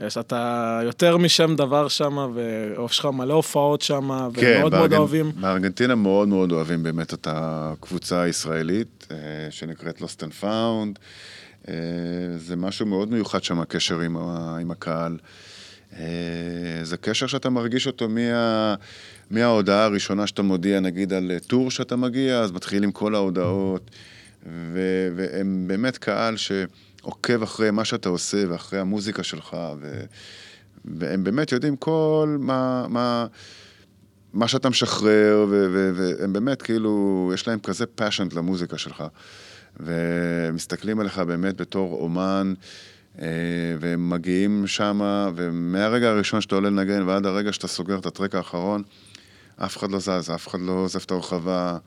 [0.02, 4.98] יש אתה יותר משם דבר שם, ויש לך מלא הופעות שם, ומאוד כן, מאוד בארגנ...
[4.98, 5.32] אוהבים.
[5.42, 9.18] בארגנטינה מאוד מאוד אוהבים באמת את הקבוצה הישראלית, אה,
[9.50, 11.00] שנקראת Lost and Found.
[11.68, 11.74] אה,
[12.38, 14.18] זה משהו מאוד מיוחד שם, הקשר עם,
[14.62, 15.18] עם הקהל.
[16.00, 16.06] אה,
[16.84, 18.76] זה קשר שאתה מרגיש אותו מה,
[19.32, 23.92] מההודעה הראשונה שאתה מודיע, נגיד על טור שאתה מגיע, אז מתחילים כל ההודעות,
[24.46, 24.80] ו,
[25.16, 26.52] והם באמת קהל ש...
[27.04, 30.04] עוקב אחרי מה שאתה עושה ואחרי המוזיקה שלך, ו...
[30.86, 33.26] והם באמת יודעים כל מה, מה,
[34.34, 35.68] מה שאתה משחרר, ו...
[35.72, 35.92] ו...
[35.96, 39.04] והם באמת כאילו, יש להם כזה פאשנט למוזיקה שלך.
[39.80, 42.54] ומסתכלים עליך באמת בתור אומן,
[43.20, 43.28] אה,
[43.80, 45.02] והם מגיעים שם,
[45.36, 48.84] ומהרגע הראשון שאתה עולה לנגן ועד הרגע שאתה סוגר את הטרק האחרון,
[49.58, 51.78] אף אחד לא זז, אף אחד לא עוזב את הרחבה,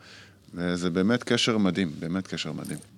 [0.55, 2.96] וזה באמת קשר מדהים, באמת קשר מדהים.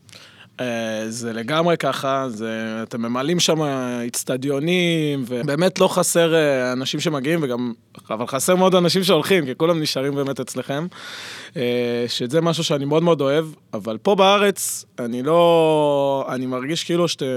[0.61, 3.63] אה, זה לגמרי ככה, זה, אתם ממלאים שם
[4.01, 7.73] איצטדיונים, ובאמת לא חסר אה, אנשים שמגיעים, וגם,
[8.11, 10.87] אבל חסר מאוד אנשים שהולכים, כי כולם נשארים באמת אצלכם,
[11.57, 13.45] אה, שזה משהו שאני מאוד מאוד אוהב,
[13.75, 17.37] אבל פה בארץ, אני לא, אני מרגיש כאילו שאתה...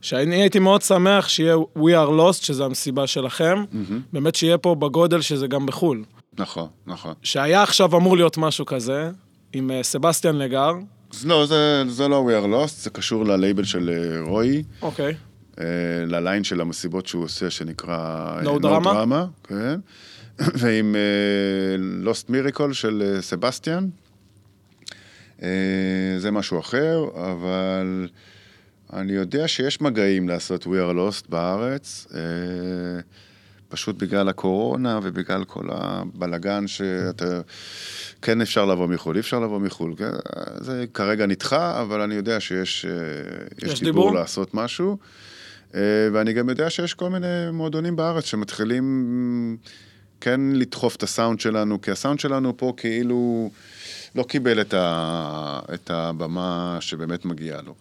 [0.00, 3.92] שאני הייתי מאוד שמח שיהיה We are lost, שזה המסיבה שלכם, mm-hmm.
[4.12, 6.04] באמת שיהיה פה בגודל שזה גם בחו"ל.
[6.38, 7.14] נכון, נכון.
[7.22, 9.10] שהיה עכשיו אמור להיות משהו כזה,
[9.52, 10.72] עם סבסטיאן לגר,
[11.24, 14.62] לא, זה, זה לא We are lost, זה קשור ללייבל של אה, רועי.
[14.82, 15.12] אוקיי.
[15.12, 15.60] Okay.
[16.06, 18.40] לליין של המסיבות שהוא עושה, שנקרא...
[18.42, 19.48] No No Drama.
[19.48, 19.80] כן.
[20.60, 20.96] ועם
[22.04, 23.88] Lost Miracle של סבסטיאן.
[26.18, 28.08] זה משהו אחר, אבל
[28.92, 32.06] אני יודע שיש מגעים לעשות We are lost בארץ.
[33.68, 37.40] פשוט בגלל הקורונה ובגלל כל הבלגן שאתה...
[38.22, 39.94] כן אפשר לבוא מחו"ל, אי אפשר לבוא מחו"ל.
[39.96, 40.10] כן,
[40.60, 42.90] זה כרגע נדחה, אבל אני יודע שיש אה,
[43.68, 44.14] יש דיבור דיבור?
[44.14, 44.98] לעשות משהו.
[45.74, 45.80] אה,
[46.12, 49.56] ואני גם יודע שיש כל מיני מועדונים בארץ שמתחילים
[50.20, 53.50] כן לדחוף את הסאונד שלנו, כי הסאונד שלנו פה כאילו
[54.14, 57.74] לא קיבל את, ה, את הבמה שבאמת מגיעה לו.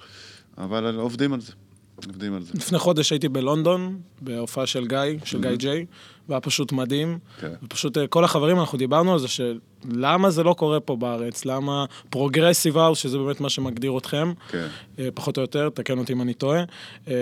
[0.58, 1.52] אבל עובדים על זה,
[1.96, 2.54] עובדים על זה.
[2.56, 5.86] לפני חודש הייתי בלונדון, בהופעה של גיא, של גיא ג'יי,
[6.30, 7.20] והיה פשוט מדהים.
[7.40, 7.52] כן.
[7.64, 11.46] ופשוט אה, כל החברים, אנחנו דיברנו על זה, שלמה זה לא קורה פה בארץ?
[11.46, 14.68] למה progressive house, שזה באמת מה שמגדיר אתכם, כן.
[15.00, 16.64] אה, פחות או יותר, תקן אותי אם אני טועה,
[17.08, 17.14] אה,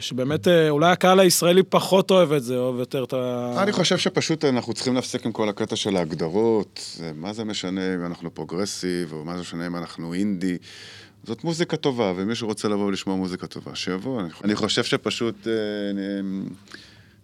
[0.00, 3.54] שבאמת אולי הקהל הישראלי פחות אוהב את זה, אוהב יותר את ה...
[3.62, 7.00] אני חושב שפשוט אנחנו צריכים להפסיק עם כל הקטע של ההגדרות.
[7.14, 10.56] מה זה משנה אם אנחנו progressive, או מה זה משנה אם אנחנו אינדי.
[11.24, 14.20] זאת מוזיקה טובה, ומי שרוצה לבוא ולשמוע מוזיקה טובה, שיבוא.
[14.20, 15.52] אני- אני חושב שפשוט אה,
[15.90, 16.48] אני-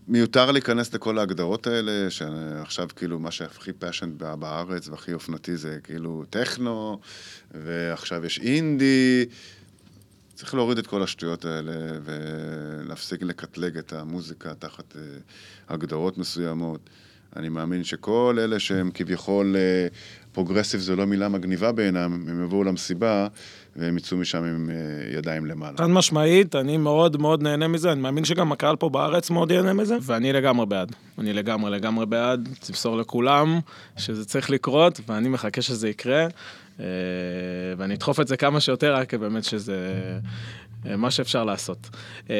[0.08, 6.24] מיותר להיכנס לכל ההגדרות האלה, שעכשיו כאילו מה שהכי fashion בארץ והכי אופנתי זה כאילו
[6.30, 6.98] טכנו,
[7.54, 9.24] ועכשיו יש אינדי.
[10.34, 11.72] צריך להוריד את כל השטויות האלה
[12.04, 15.00] ולהפסיק לקטלג את המוזיקה תחת אה,
[15.68, 16.80] הגדרות מסוימות.
[17.36, 19.86] אני מאמין שכל אלה שהם כביכול אה,
[20.32, 23.28] progressive זו לא מילה מגניבה בעינם, הם יבואו למסיבה
[23.78, 25.76] והם יצאו משם עם אה, ידיים למעלה.
[25.76, 29.72] חד משמעית, אני מאוד מאוד נהנה מזה, אני מאמין שגם הקהל פה בארץ מאוד ייהנה
[29.72, 29.96] מזה.
[30.02, 30.92] ואני לגמרי בעד.
[31.18, 33.60] אני לגמרי לגמרי בעד, תמסור לכולם
[33.96, 36.26] שזה צריך לקרות, ואני מחכה שזה יקרה.
[36.80, 36.86] אה,
[37.78, 39.90] ואני אדחוף את זה כמה שיותר, רק באמת שזה
[40.96, 41.90] מה שאפשר לעשות.
[42.30, 42.36] אה,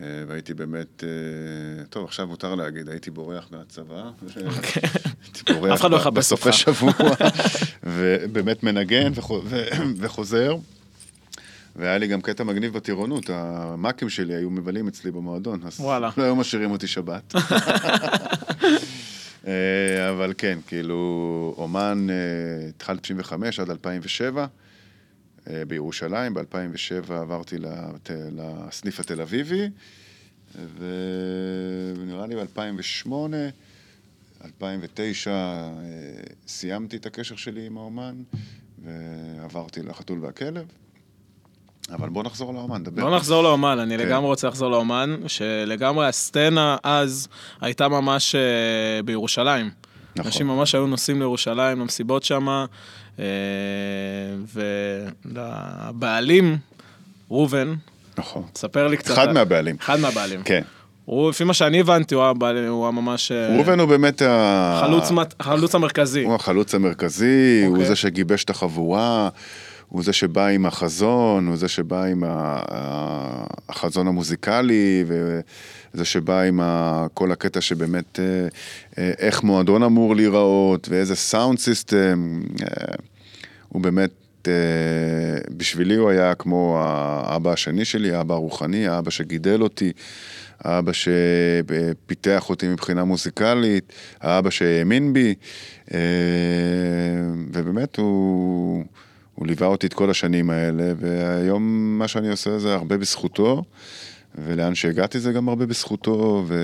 [0.00, 4.10] אה, והייתי באמת, אה, טוב, עכשיו מותר להגיד, הייתי בורח מהצבא.
[4.36, 5.74] הייתי בורח אוקיי.
[5.74, 6.52] אף אחד לא בסופי.
[6.52, 6.92] שבוע,
[7.82, 9.12] ובאמת מנגן
[9.96, 10.56] וחוזר.
[11.76, 16.10] והיה לי גם קטע מגניב בטירונות, המאקים שלי היו מבלים אצלי במועדון, אז וואלה.
[16.16, 17.34] לא היו משאירים אותי שבת.
[19.46, 22.06] אה, אבל כן, כאילו, אומן,
[22.68, 24.46] התחלתי ב-95 עד 2007, אה,
[25.68, 29.68] בירושלים, ב-2007 עברתי לת- לסניף התל אביבי,
[31.98, 33.12] ונראה לי ב-2008,
[34.44, 35.72] 2009 אה,
[36.48, 38.14] סיימתי את הקשר שלי עם האומן,
[38.84, 40.66] ועברתי לחתול והכלב.
[41.90, 43.02] אבל בוא נחזור לאומן, דבר.
[43.02, 44.06] בוא נחזור לאומן, אני כן.
[44.06, 47.28] לגמרי רוצה לחזור לאומן, שלגמרי הסצנה אז
[47.60, 48.40] הייתה ממש אה,
[49.04, 49.70] בירושלים.
[50.16, 50.26] נכון.
[50.26, 52.64] אנשים ממש היו נוסעים לירושלים, למסיבות שם,
[55.24, 56.56] ולבעלים,
[57.30, 57.74] ראובן,
[58.18, 58.42] נכון.
[58.52, 59.12] תספר לי קצת.
[59.14, 59.76] אחד על- מהבעלים.
[59.80, 60.42] אחד מהבעלים.
[60.42, 60.62] כן.
[61.04, 62.32] הוא, לפי מה שאני הבנתי, הוא היה
[62.68, 63.32] הוא ממש...
[63.32, 64.80] אה, ראובן הוא באמת ה...
[64.86, 66.22] חלוץ החלוץ המרכזי.
[66.24, 67.88] הוא החלוץ המרכזי, הוא אוקיי.
[67.88, 69.28] זה שגיבש את החבורה,
[69.94, 72.24] הוא זה שבא עם החזון, הוא זה שבא עם
[73.68, 76.60] החזון המוזיקלי, וזה שבא עם
[77.14, 78.24] כל הקטע שבאמת, אה,
[78.98, 82.42] אה, איך מועדון אמור להיראות, ואיזה סאונד סיסטם.
[82.62, 82.94] אה,
[83.68, 84.48] הוא באמת,
[85.56, 89.92] בשבילי הוא היה כמו האבא השני שלי, האבא הרוחני, האבא שגידל אותי,
[90.60, 95.34] האבא שפיתח אותי מבחינה מוזיקלית, האבא שהאמין בי,
[97.52, 98.84] ובאמת הוא,
[99.34, 101.62] הוא ליווה אותי את כל השנים האלה, והיום
[101.98, 103.64] מה שאני עושה זה הרבה בזכותו,
[104.38, 106.54] ולאן שהגעתי זה גם הרבה בזכותו, ו...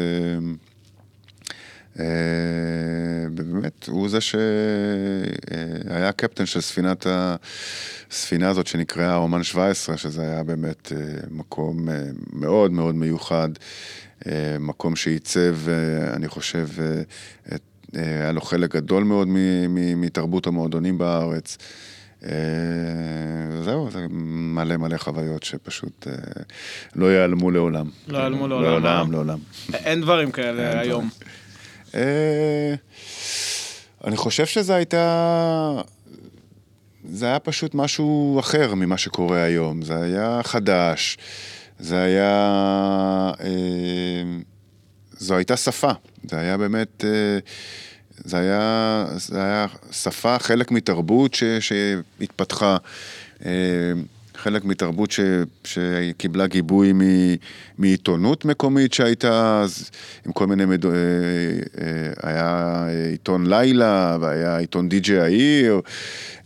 [1.99, 2.05] אה,
[3.37, 4.49] ובאמת, הוא זה שהיה
[6.09, 7.37] הקפטן של ספינת ה...
[8.11, 10.99] הספינה הזאת שנקראה אומן 17, שזה היה באמת אה,
[11.31, 11.95] מקום אה,
[12.33, 13.49] מאוד מאוד מיוחד,
[14.27, 17.03] אה, מקום שעיצב, אה, אני חושב, אה,
[17.55, 17.63] את-
[17.97, 19.29] אה, היה לו חלק גדול מאוד
[19.97, 21.59] מתרבות המועדונים בארץ.
[22.25, 26.43] אה, זהו, זה מלא מלא חוויות שפשוט אה,
[26.97, 27.91] לא ייעלמו לעולם.
[28.09, 29.13] לא ייעלמו לעולם, לעולם?
[29.13, 29.39] לעולם.
[29.75, 31.09] אין דברים כאלה היום.
[31.95, 32.75] אה,
[34.05, 35.81] אני חושב שזה הייתה...
[37.05, 39.83] זה היה פשוט משהו אחר ממה שקורה היום.
[39.83, 41.19] זה היה חדש,
[41.79, 43.33] זה היה...
[45.19, 45.91] זו הייתה שפה.
[46.31, 47.05] זה היה באמת,
[48.25, 52.77] זה היה, זה היה שפה, חלק מתרבות ש, שהתפתחה.
[53.45, 53.51] אה,
[54.35, 55.21] חלק מתרבות ש,
[55.65, 57.01] שקיבלה גיבוי מ,
[57.79, 59.91] מעיתונות מקומית שהייתה אז,
[60.27, 60.87] עם כל מיני, מד...
[60.87, 60.91] אה,
[62.23, 65.81] היה עיתון לילה, והיה עיתון די.ג'יי העיר,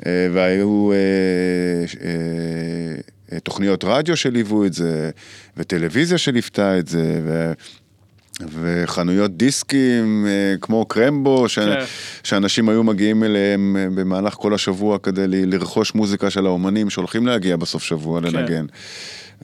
[0.06, 0.90] והיו
[3.42, 5.10] תוכניות רדיו שליוו את זה,
[5.56, 7.20] וטלוויזיה שליוותה את זה.
[8.40, 11.58] וחנויות דיסקים אה, כמו קרמבו, ש...
[11.58, 11.84] כן.
[12.22, 17.56] שאנשים היו מגיעים אליהם אה, במהלך כל השבוע כדי לרכוש מוזיקה של האומנים שהולכים להגיע
[17.56, 18.26] בסוף שבוע כן.
[18.26, 18.66] לנגן.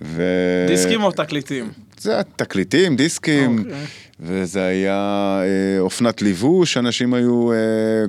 [0.03, 0.22] ו...
[0.68, 1.70] דיסקים או תקליטים?
[2.00, 3.61] זה היה תקליטים, דיסקים, okay.
[3.61, 3.87] אוקיי.
[4.20, 7.57] וזה היה אה, אופנת ליבוש, אנשים היו אה,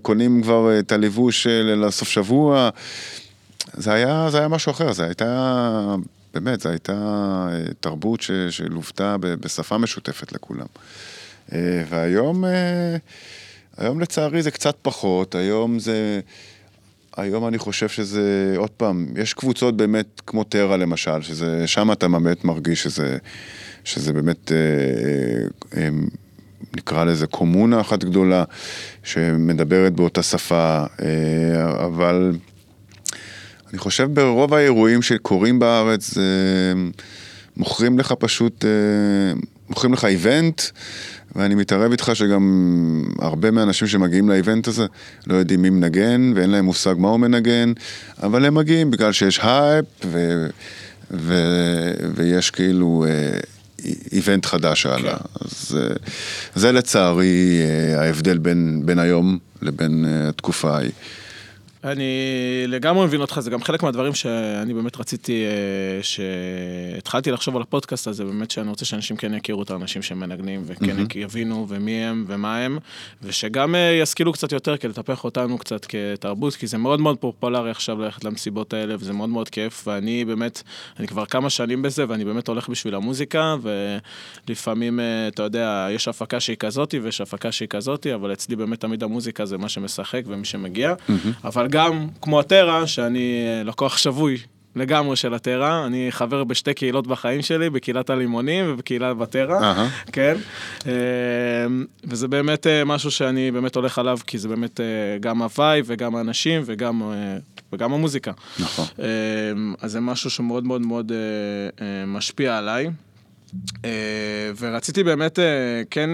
[0.02, 2.70] קונים כבר את הליבוש אה, לסוף שבוע.
[3.74, 5.96] זה היה, זה היה משהו אחר, זה הייתה
[6.34, 6.94] באמת, זו הייתה
[7.52, 10.66] אה, תרבות ש, שלוותה בשפה משותפת לכולם.
[11.54, 12.96] אה, והיום, אה,
[13.78, 16.20] היום לצערי זה קצת פחות, היום זה...
[17.18, 22.08] היום אני חושב שזה, עוד פעם, יש קבוצות באמת כמו טרה למשל, שזה, שם אתה
[22.08, 23.18] באמת מרגיש שזה,
[23.84, 24.58] שזה באמת, אה,
[25.82, 25.90] אה,
[26.78, 28.44] נקרא לזה קומונה אחת גדולה,
[29.04, 32.32] שמדברת באותה שפה, אה, אבל
[33.72, 36.24] אני חושב ברוב האירועים שקורים בארץ, אה,
[37.58, 40.62] מוכרים לך פשוט, אה, מוכרים לך event,
[41.36, 44.86] ואני מתערב איתך שגם הרבה מהאנשים שמגיעים ל event הזה
[45.28, 47.74] לא יודעים מי מנגן, ואין להם מושג מה הוא מנגן,
[48.24, 50.48] אבל הם מגיעים בגלל שיש הייפ, ו,
[51.12, 51.34] ו,
[52.16, 53.06] ויש כאילו...
[53.08, 53.40] אה,
[54.12, 55.18] איבנט חדש עלה.
[55.18, 55.46] כן.
[55.46, 55.78] אז
[56.56, 57.62] זה לצערי
[57.98, 60.92] ההבדל בין, בין היום לבין התקופה ההיא.
[61.84, 62.04] אני
[62.68, 68.08] לגמרי מבין אותך, זה גם חלק מהדברים שאני באמת רציתי, אה, שהתחלתי לחשוב על הפודקאסט
[68.08, 71.18] הזה, באמת שאני רוצה שאנשים כן יכירו את האנשים שמנגנים, וכן mm-hmm.
[71.18, 72.80] יבינו ומי הם ומה הם,
[73.24, 77.72] ושגם אה, ישכילו קצת יותר כדי לטפח אותנו קצת כתרבות, כי זה מאוד מאוד פופולרי
[77.72, 80.64] עכשיו ללכת למסיבות האלה, וזה מאוד מאוד כיף, ואני באמת,
[81.00, 83.56] אני כבר כמה שנים בזה, ואני באמת הולך בשביל המוזיקה,
[84.48, 88.80] ולפעמים, אה, אתה יודע, יש הפקה שהיא כזאתי, ויש הפקה שהיא כזאתי, אבל אצלי באמת
[88.80, 91.12] תמיד המוזיקה זה מה שמשחק ומי שמגיע, mm-hmm.
[91.44, 94.38] אבל גם, כמו הטרה, שאני לקוח שבוי
[94.76, 100.12] לגמרי של הטרה, אני חבר בשתי קהילות בחיים שלי, בקהילת הלימונים ובקהילת בטרה, uh-huh.
[100.12, 100.36] כן?
[100.88, 100.92] אה,
[102.04, 104.86] וזה באמת אה, משהו שאני באמת הולך עליו, כי זה באמת אה,
[105.20, 107.02] גם הוואי וגם האנשים וגם,
[107.74, 108.32] וגם המוזיקה.
[108.60, 108.86] נכון.
[109.82, 111.12] אז זה משהו שמאוד מאוד מאוד
[112.08, 112.90] משפיע עליי.
[114.60, 115.40] ורציתי באמת,
[115.90, 116.10] כן,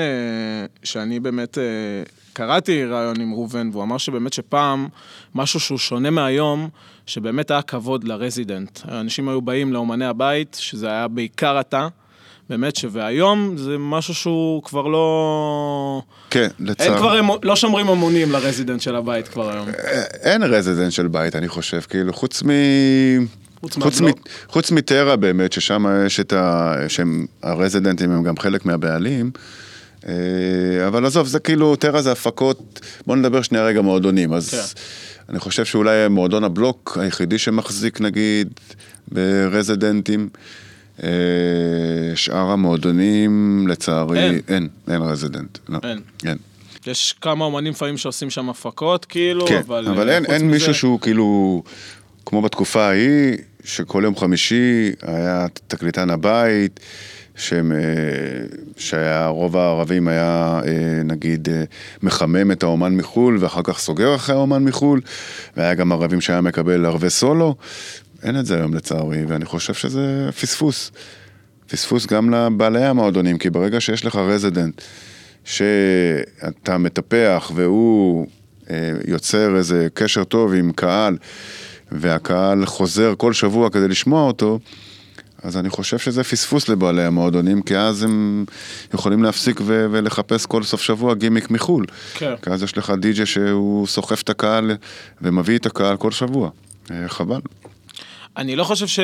[0.84, 1.58] שאני באמת
[2.38, 4.88] קראתי ראיון עם ראובן, והוא אמר שבאמת שפעם,
[5.36, 6.70] משהו שהוא שונה מהיום,
[7.06, 8.80] שבאמת היה כבוד לרזידנט.
[8.88, 11.88] אנשים היו באים לאומני הבית, שזה היה בעיקר אתה.
[12.50, 12.86] באמת ש...
[12.92, 16.02] והיום זה משהו שהוא כבר לא...
[16.30, 16.88] כן, לצער.
[16.88, 19.68] אין כבר, לא שומרים אמונים ל resident של הבית כבר היום.
[19.70, 22.50] אה, אין resident של בית, אני חושב, כאילו, חוץ מ...
[23.62, 24.06] חוץ, חוץ, מ...
[24.48, 26.76] חוץ מטרה באמת, ששם יש את ה...
[26.88, 29.32] שהם, הרזידנטים הם גם חלק מהבעלים.
[30.08, 34.34] אה, אבל עזוב, זה כאילו, טרה זה הפקות, בוא נדבר שנייה רגע מועדונים.
[34.34, 34.82] אז כן.
[35.30, 38.48] אני חושב שאולי מועדון הבלוק היחידי שמחזיק נגיד
[39.08, 40.30] ברזידנטים.
[41.04, 41.10] אה,
[42.16, 45.58] שאר המועדונים, לצערי, אין, אין, אין resident.
[45.70, 46.02] לא, אין.
[46.26, 46.38] אין.
[46.88, 49.88] יש כמה אומנים לפעמים שעושים שם הפקות, כאילו, כן, אבל...
[49.88, 51.64] אבל אין, אין מישהו שהוא כאילו,
[52.26, 56.80] כמו בתקופה ההיא, שכל יום חמישי היה תקליטן הבית.
[57.38, 57.78] שהם, אה,
[58.78, 61.64] שהרוב הערבים היה אה, נגיד אה,
[62.04, 65.02] מחמם את האומן מחו"ל ואחר כך סוגר אחרי האומן מחו"ל
[65.58, 67.56] והיה גם ערבים שהיה מקבל ערבי סולו,
[68.24, 70.92] אין את זה היום לצערי ואני חושב שזה פספוס.
[71.68, 74.82] פספוס גם לבעלי המועדונים, כי ברגע שיש לך רזידנט
[75.44, 78.28] שאתה מטפח והוא
[79.08, 81.18] יוצר איזה קשר טוב עם קהל
[81.92, 84.60] והקהל חוזר כל שבוע כדי לשמוע אותו,
[85.44, 88.46] אז אני חושב שזה פספוס לבעלי המועדונים, כי אז הם
[88.94, 91.86] יכולים להפסיק ו- ולחפש כל סוף שבוע גימיק מחו"ל.
[92.14, 92.34] כן.
[92.42, 94.72] כי אז יש לך די.ג'י שהוא סוחף את הקהל
[95.22, 96.50] ומביא את הקהל כל שבוע.
[96.92, 97.40] אה, חבל.
[98.38, 99.00] אני לא חושב ש...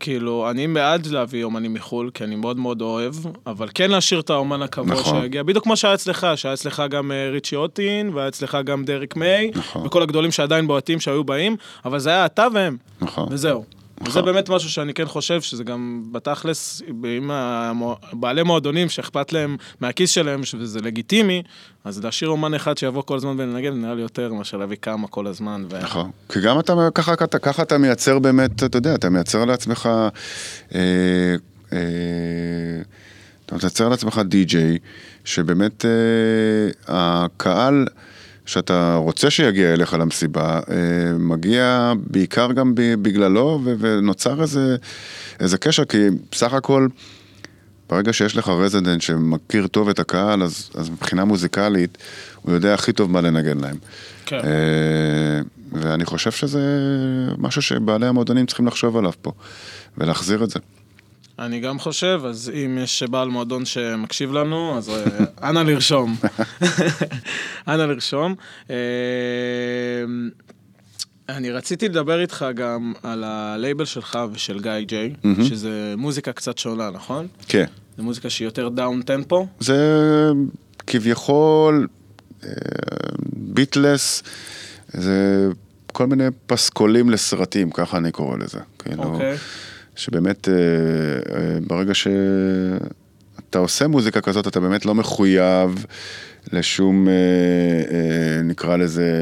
[0.00, 3.14] כאילו, אני בעד להביא אומנים מחו"ל, כי אני מאוד מאוד אוהב,
[3.46, 5.20] אבל כן להשאיר את האומן הקבוע נכון.
[5.20, 9.16] שיגיע, בדיוק כמו שהיה אצלך, שהיה אצלך גם אה, ריצ'י אוטין, והיה אצלך גם דריק
[9.16, 9.86] מיי, נכון.
[9.86, 13.28] וכל הגדולים שעדיין בועטים שהיו באים, אבל זה היה אתה והם, נכון.
[13.30, 13.64] וזהו.
[14.06, 17.30] וזה באמת משהו שאני כן חושב שזה גם בתכלס, אם
[18.12, 21.42] בעלי מועדונים שאכפת להם מהכיס שלהם, שזה לגיטימי,
[21.84, 25.26] אז להשאיר אומן אחד שיבוא כל הזמן ולנגן, נראה לי יותר מאשר להביא כמה כל
[25.26, 25.64] הזמן.
[25.70, 25.82] ו...
[25.82, 29.88] נכון, כי גם אתה, ככה, ככה, ככה אתה מייצר באמת, אתה יודע, אתה מייצר לעצמך...
[30.74, 30.80] אה,
[31.72, 31.78] אה,
[33.46, 34.78] אתה תייצר לעצמך די-ג'יי,
[35.24, 35.90] שבאמת אה,
[36.88, 37.86] הקהל
[38.46, 44.76] שאתה רוצה שיגיע אליך למסיבה, אה, מגיע בעיקר גם בגללו, ונוצר איזה,
[45.40, 45.98] איזה קשר, כי
[46.32, 46.88] בסך הכל,
[47.90, 51.98] ברגע שיש לך רזידנט שמכיר טוב את הקהל, אז, אז מבחינה מוזיקלית,
[52.42, 53.76] הוא יודע הכי טוב מה לנגן להם.
[54.26, 54.40] כן.
[54.44, 55.40] אה,
[55.72, 56.60] ואני חושב שזה
[57.38, 59.32] משהו שבעלי המועדונים צריכים לחשוב עליו פה,
[59.98, 60.58] ולהחזיר את זה.
[61.46, 65.04] אני גם חושב, אז אם יש בעל מועדון שמקשיב לנו, אז אה,
[65.50, 66.16] אנא לרשום.
[67.68, 68.34] אנא לרשום.
[68.70, 68.76] אה,
[71.28, 75.44] אני רציתי לדבר איתך גם על הלייבל שלך ושל גיא ג'יי, מהמם.
[75.44, 77.26] שזה מוזיקה קצת שונה, נכון?
[77.48, 77.64] כן.
[77.96, 79.46] זה מוזיקה שהיא יותר downtempo.
[79.60, 80.30] זה
[80.86, 81.86] כביכול
[83.32, 84.22] ביטלס,
[84.88, 85.48] זה
[85.92, 88.58] כל מיני פסקולים לסרטים, ככה אני קורא לזה.
[88.78, 89.36] כאילו, אוקיי.
[89.96, 95.86] שבאמת, אה, אה, ברגע שאתה עושה מוזיקה כזאת, אתה באמת לא מחויב
[96.52, 97.12] לשום, אה,
[98.44, 99.12] נקרא לזה...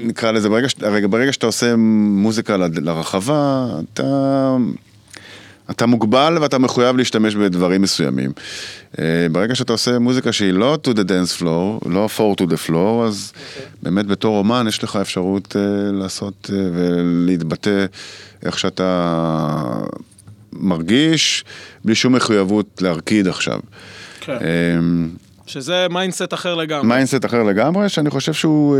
[0.00, 0.74] נקרא לזה, ברגע, ש-
[1.10, 4.56] ברגע שאתה עושה מוזיקה לרחבה, אתה,
[5.70, 8.32] אתה מוגבל ואתה מחויב להשתמש בדברים מסוימים.
[8.98, 12.68] אה, ברגע שאתה עושה מוזיקה שהיא לא to the dance floor, לא four to the
[12.68, 13.32] floor, אז
[13.82, 15.62] באמת בתור אומן יש לך אפשרות אה,
[15.92, 17.86] לעשות אה, ולהתבטא
[18.42, 19.82] איך שאתה
[20.52, 21.44] מרגיש,
[21.84, 23.60] בלי שום מחויבות להרקיד עכשיו.
[24.20, 24.32] כן.
[24.32, 24.78] אה,
[25.46, 26.88] שזה mindset אחר לגמרי.
[26.88, 28.76] mindset אחר לגמרי, שאני חושב שהוא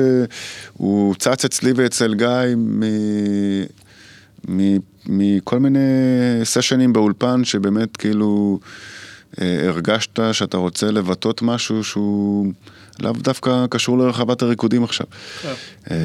[0.73, 2.83] הוא צץ אצלי ואצל גיא מ,
[4.49, 4.79] מ,
[5.09, 5.79] מכל מיני
[6.45, 8.59] סשנים באולפן, שבאמת כאילו
[9.41, 12.53] אה, הרגשת שאתה רוצה לבטא משהו שהוא
[13.01, 15.07] לאו דווקא קשור לרחבת הריקודים עכשיו.
[15.43, 15.53] כן.
[15.91, 15.97] אה,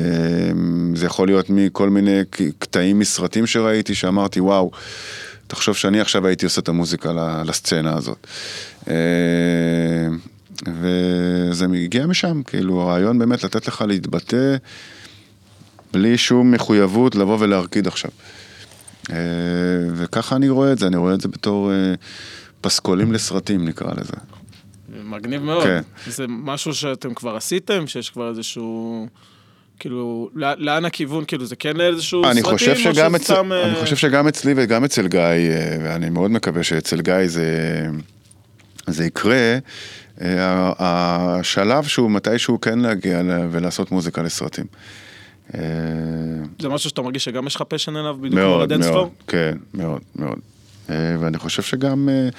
[0.95, 2.19] זה יכול להיות מכל מיני
[2.59, 4.71] קטעים מסרטים שראיתי, שאמרתי, וואו,
[5.47, 8.27] תחשוב שאני עכשיו הייתי עושה את המוזיקה לסצנה הזאת.
[8.89, 8.95] אה,
[10.67, 14.55] וזה הגיע משם, כאילו הרעיון באמת לתת לך להתבטא
[15.91, 18.11] בלי שום מחויבות לבוא ולהרקיד עכשיו.
[19.09, 19.15] אה,
[19.95, 21.93] וככה אני רואה את זה, אני רואה את זה בתור אה,
[22.61, 24.13] פסקולים לסרטים נקרא לזה.
[25.03, 25.63] מגניב מאוד.
[25.63, 25.81] כן.
[26.07, 29.07] זה משהו שאתם כבר עשיתם, שיש כבר איזשהו...
[29.79, 32.59] כאילו, לא- לאן הכיוון, כאילו, זה כן לאיזשהו אני סרטים, או
[32.93, 33.51] שזה אצל, סתם...
[33.51, 35.19] אני אה, חושב שגם אצלי וגם אצל גיא,
[35.83, 37.87] ואני מאוד מקווה שאצל גיא זה,
[38.87, 39.57] זה יקרה,
[40.79, 43.21] השלב שהוא מתישהו כן להגיע
[43.51, 44.65] ולעשות מוזיקה לסרטים.
[45.55, 45.59] אה,
[46.59, 49.11] זה משהו שאתה מרגיש שגם יש לך פשן אליו, בדיוק כמו מאוד, לדנס מאוד, פלור?
[49.27, 50.39] כן, מאוד, מאוד.
[50.89, 52.29] אה, ואני חושב שגם אה,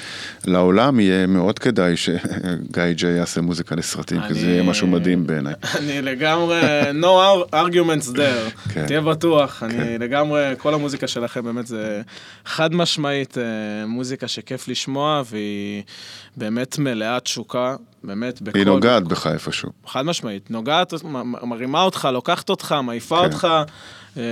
[0.45, 5.55] לעולם יהיה מאוד כדאי שגיא ג'יי יעשה מוזיקה לסרטים, כי זה יהיה משהו מדהים בעיניי.
[5.79, 6.61] אני לגמרי,
[7.01, 8.87] no arguments there, כן.
[8.87, 12.03] תהיה בטוח, אני לגמרי, כל המוזיקה שלכם באמת זה
[12.45, 13.43] חד משמעית אה,
[13.87, 15.83] מוזיקה שכיף לשמוע והיא
[16.37, 18.59] באמת מלאת תשוקה, באמת בכל...
[18.59, 19.71] היא נוגעת בך איפשהו.
[19.87, 20.95] חד משמעית, נוגעת,
[21.43, 23.25] מרימה אותך, לוקחת אותך, מעיפה כן.
[23.25, 23.49] אותך.
[24.17, 24.23] אה,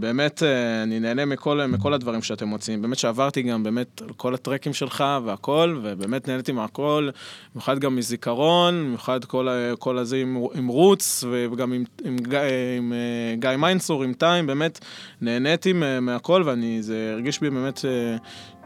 [0.00, 2.82] באמת, אה, אני נהנה מכל, מכל הדברים שאתם מוצאים.
[2.82, 7.08] באמת שעברתי גם באמת על כל הטרקים שלך והכל, ובאמת נהניתי מהכל,
[7.54, 12.38] במיוחד גם מזיכרון, במיוחד כל, כל הזה עם, עם רוץ, וגם עם, עם, גיא-
[12.78, 14.78] עם אה, גיא מיינסור, עם טיים, באמת
[15.20, 17.80] נהניתי מה- מהכל, ואני, זה הרגיש בי באמת...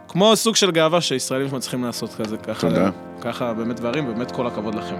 [0.08, 2.90] כמו סוג של גאווה שישראלים מצליחים לעשות כזה, ככה, תודה.
[3.20, 4.96] ככה באמת דברים, באמת כל הכבוד לכם.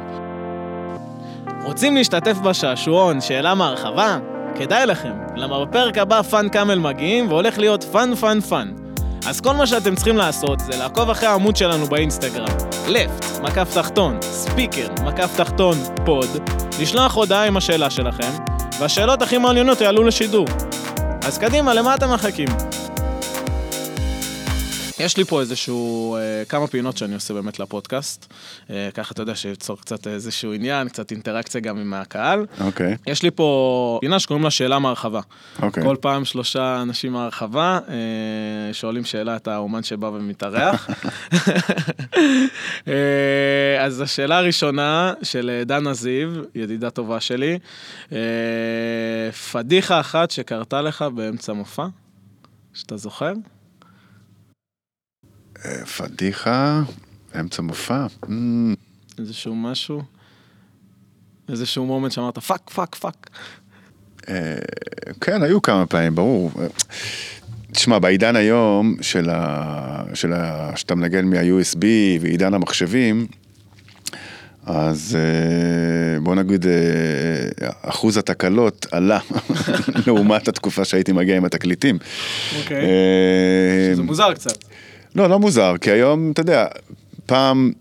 [1.64, 4.18] רוצים להשתתף בשעשועון, שאלה מהרחבה?
[4.54, 8.72] כדאי לכם, למה בפרק הבא פאן קאמל מגיעים והולך להיות fun fun fun.
[9.26, 12.48] אז כל מה שאתם צריכים לעשות זה לעקוב אחרי העמוד שלנו באינסטגרם,
[12.88, 15.74] left, מקף תחתון, speaker, מקף תחתון,
[16.04, 16.28] pod,
[16.80, 18.30] לשלוח הודעה עם השאלה שלכם,
[18.78, 20.46] והשאלות הכי מעניינות יעלו לשידור.
[21.24, 22.48] אז קדימה, למה אתם מחכים?
[25.00, 28.32] יש לי פה איזשהו, אה, כמה פינות שאני עושה באמת לפודקאסט.
[28.70, 32.46] אה, ככה אתה יודע שיצור קצת איזשהו עניין, קצת אינטראקציה גם עם הקהל.
[32.60, 35.20] אוקיי, יש לי פה פינה שקוראים לה שאלה מהרחבה.
[35.62, 35.82] אוקיי.
[35.82, 37.94] כל פעם שלושה אנשים מהרחבה אה,
[38.72, 40.90] שואלים שאלה את האומן שבא ומתארח.
[42.88, 47.58] אה, אז השאלה הראשונה של אה, דנה זיו, ידידה טובה שלי,
[48.12, 48.18] אה,
[49.52, 51.86] פדיחה אחת שקרתה לך באמצע מופע,
[52.74, 53.32] שאתה זוכר?
[55.64, 56.82] אה, פדיחה,
[57.40, 58.06] אמצע מופע.
[58.28, 58.74] אמ,
[59.18, 60.02] איזשהו משהו?
[61.48, 63.30] איזשהו moment שאמרת fuck, fuck, fuck.
[64.28, 64.54] אה,
[65.20, 66.50] כן, היו כמה פעמים, ברור.
[67.72, 70.02] תשמע, בעידן היום של ה...
[70.14, 70.72] של ה...
[70.76, 71.84] שאתה מנגן מה-USB
[72.20, 73.26] ועידן המחשבים,
[74.66, 79.18] אז אה, בוא נגיד, אה, אחוז התקלות עלה
[80.06, 81.98] לעומת התקופה שהייתי מגיע עם התקליטים.
[82.58, 82.76] אוקיי.
[82.76, 84.64] אה, זה מוזר קצת.
[85.14, 86.66] לא, לא מוזר, כי היום, אתה יודע,
[87.26, 87.72] פעם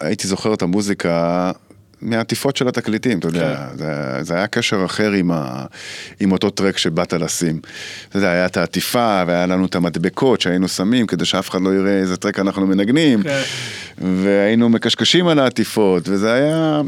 [0.00, 1.50] הייתי זוכר את המוזיקה
[2.02, 3.76] מהעטיפות של התקליטים, אתה יודע, כן.
[3.78, 5.64] זה, זה היה קשר אחר עם, ה,
[6.20, 7.60] עם אותו טרק שבאת לשים.
[8.08, 11.74] אתה יודע, היה את העטיפה, והיה לנו את המדבקות שהיינו שמים כדי שאף אחד לא
[11.74, 13.42] יראה איזה טרק אנחנו מנגנים, כן.
[13.98, 16.80] והיינו מקשקשים על העטיפות, וזה היה...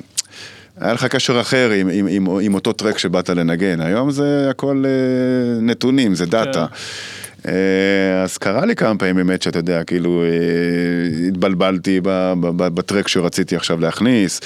[0.81, 4.85] היה לך קשר אחר עם, עם, עם, עם אותו טרק שבאת לנגן, היום זה הכל
[4.87, 6.61] אה, נתונים, זה דאטה.
[6.61, 6.67] אה,
[8.25, 12.01] אז קרה לי כמה פעמים באמת שאתה יודע, כאילו אה, התבלבלתי
[12.57, 14.41] בטרק שרציתי עכשיו להכניס,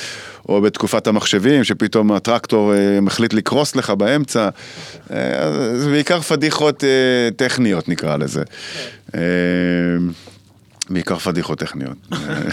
[0.48, 4.48] או בתקופת המחשבים, שפתאום הטרקטור אה, מחליט לקרוס לך באמצע.
[5.10, 8.42] אה, זה בעיקר פדיחות אה, טכניות נקרא לזה.
[9.14, 9.20] אה,
[10.90, 11.96] בעיקר פדיחות טכניות.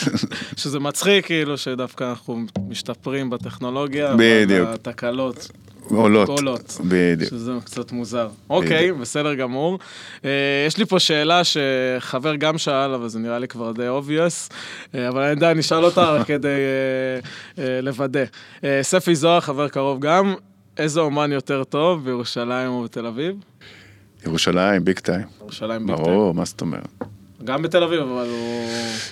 [0.57, 4.15] שזה מצחיק, כאילו, שדווקא אנחנו משתפרים בטכנולוגיה.
[4.17, 4.67] בדיוק.
[4.67, 5.51] אבל התקלות
[5.89, 6.29] עולות.
[6.29, 6.77] עולות.
[6.89, 7.29] בדיוק.
[7.29, 8.29] שזה קצת מוזר.
[8.49, 9.79] אוקיי, בסדר גמור.
[10.25, 10.29] אה,
[10.67, 14.53] יש לי פה שאלה שחבר גם שאל, אבל זה נראה לי כבר די obvious,
[14.95, 18.23] אה, אבל אני עדיין אשאל אותה רק כדי אה, אה, לוודא.
[18.63, 20.33] אה, ספי זוהר, חבר קרוב גם,
[20.77, 23.35] איזה אומן יותר טוב, בירושלים או בתל אביב?
[24.25, 25.27] ירושלים, ביג טיים.
[25.41, 26.07] ירושלים ביג טיים.
[26.07, 27.12] ברור, מה זאת אומרת?
[27.43, 28.67] גם בתל אביב, אבל הוא...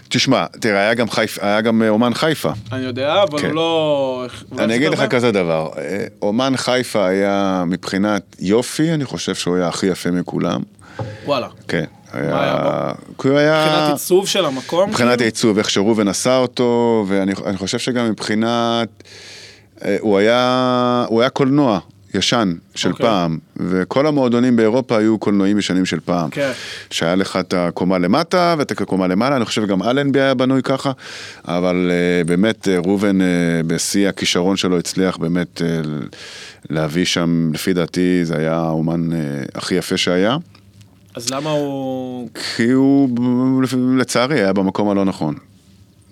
[0.10, 1.40] תשמע, תראה, היה גם, חיפ...
[1.42, 2.52] היה גם אה, אומן חיפה.
[2.72, 3.48] אני יודע, אבל כן.
[3.48, 4.28] הוא לא...
[4.60, 5.04] אני אגיד לך?
[5.10, 10.62] כזה דבר, אה, אומן חיפה היה מבחינת יופי, אני חושב שהוא היה הכי יפה מכולם.
[11.26, 11.48] וואלה.
[11.68, 11.86] כן.
[12.14, 12.52] מה היה
[13.24, 13.66] הוא היה...
[13.66, 14.90] מבחינת עיצוב של המקום?
[14.90, 15.24] מבחינת כאילו?
[15.24, 19.04] העיצוב, איך שראובן עשה אותו, ואני אני חושב שגם מבחינת...
[19.86, 21.80] אה, הוא היה, הוא היה קולנוע
[22.14, 23.06] ישן של אוקיי.
[23.06, 26.30] פעם, וכל המועדונים באירופה היו קולנועים ישנים של פעם.
[26.30, 26.52] כן.
[26.90, 30.92] שהיה לך את הקומה למטה ואת הקומה למעלה, אני חושב גם אלנבי היה בנוי ככה,
[31.46, 33.24] אבל uh, באמת uh, ראובן uh,
[33.68, 35.88] בשיא הכישרון שלו הצליח באמת uh,
[36.70, 39.16] להביא שם, לפי דעתי זה היה האומן uh,
[39.56, 40.38] הכי יפה שהיה,
[41.16, 42.30] אז למה הוא...
[42.34, 43.10] כי הוא
[43.98, 45.36] לצערי היה במקום הלא נכון.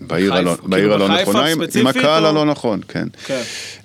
[0.01, 0.33] בעיר?
[0.33, 2.29] הלא, בעיר הלא נכונה, עם, עם הקהל או?
[2.29, 3.07] הלא נכון, כן.
[3.25, 3.41] כן.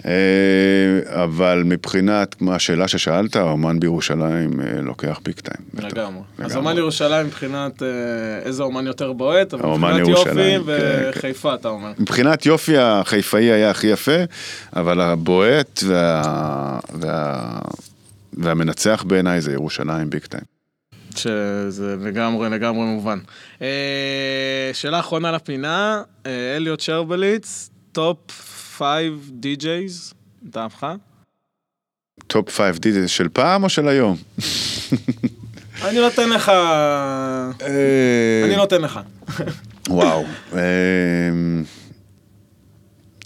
[0.06, 5.88] אה, אבל מבחינת השאלה ששאלת, האומן בירושלים אה, לוקח big time.
[5.90, 6.22] לגמרי.
[6.38, 6.56] אז.
[6.56, 7.88] אומן ירושלים מבחינת אה,
[8.44, 10.72] איזה אומן יותר בועט, אבל מבחינת יופי ירושלים, כן,
[11.16, 11.92] וחיפה אתה אומר.
[11.98, 14.24] מבחינת יופי החיפאי היה הכי יפה,
[14.76, 16.78] אבל הבועט וה...
[17.00, 17.58] וה...
[18.36, 20.53] והמנצח בעיניי זה ירושלים big time.
[21.16, 23.18] שזה לגמרי לגמרי מובן.
[23.62, 28.18] אה, שאלה אחרונה לפינה, אה, אליוט שרבליץ, top
[28.78, 28.88] 5
[29.30, 30.86] DJs, מטעמך?
[32.26, 34.16] top five די של פעם או של היום?
[35.84, 36.52] אני נותן לך...
[38.44, 39.00] אני נותן לך.
[39.88, 40.24] וואו.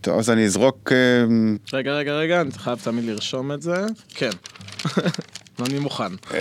[0.01, 0.93] טוב, אז אני אזרוק...
[1.72, 3.86] רגע, רגע, רגע, אני חייב תמיד לרשום את זה.
[4.09, 4.30] כן.
[5.67, 6.13] אני מוכן.
[6.35, 6.41] אה,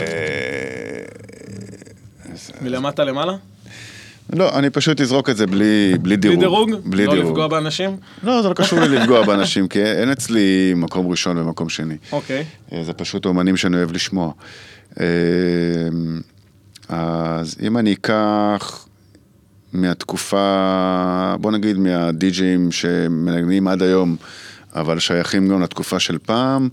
[2.61, 3.34] מלמטה למעלה?
[4.34, 6.39] לא, אני פשוט אזרוק את זה בלי בלי בלי דירוג.
[6.39, 6.72] דירוג?
[6.86, 7.30] בלי לא דירוג.
[7.30, 7.97] לפגוע באנשים?
[8.24, 11.97] לא, זה לא קשור לי לפגוע באנשים, כי אין אצלי מקום ראשון ומקום שני.
[12.11, 12.45] אוקיי.
[12.74, 14.32] אה, זה פשוט אומנים שאני אוהב לשמוע.
[14.99, 15.05] אה,
[16.89, 18.88] אז אם אני אקח
[19.74, 24.15] מהתקופה, בוא נגיד מהדי-ג'אים שמנגנים עד היום,
[24.76, 26.70] אבל שייכים גם לתקופה של פעם,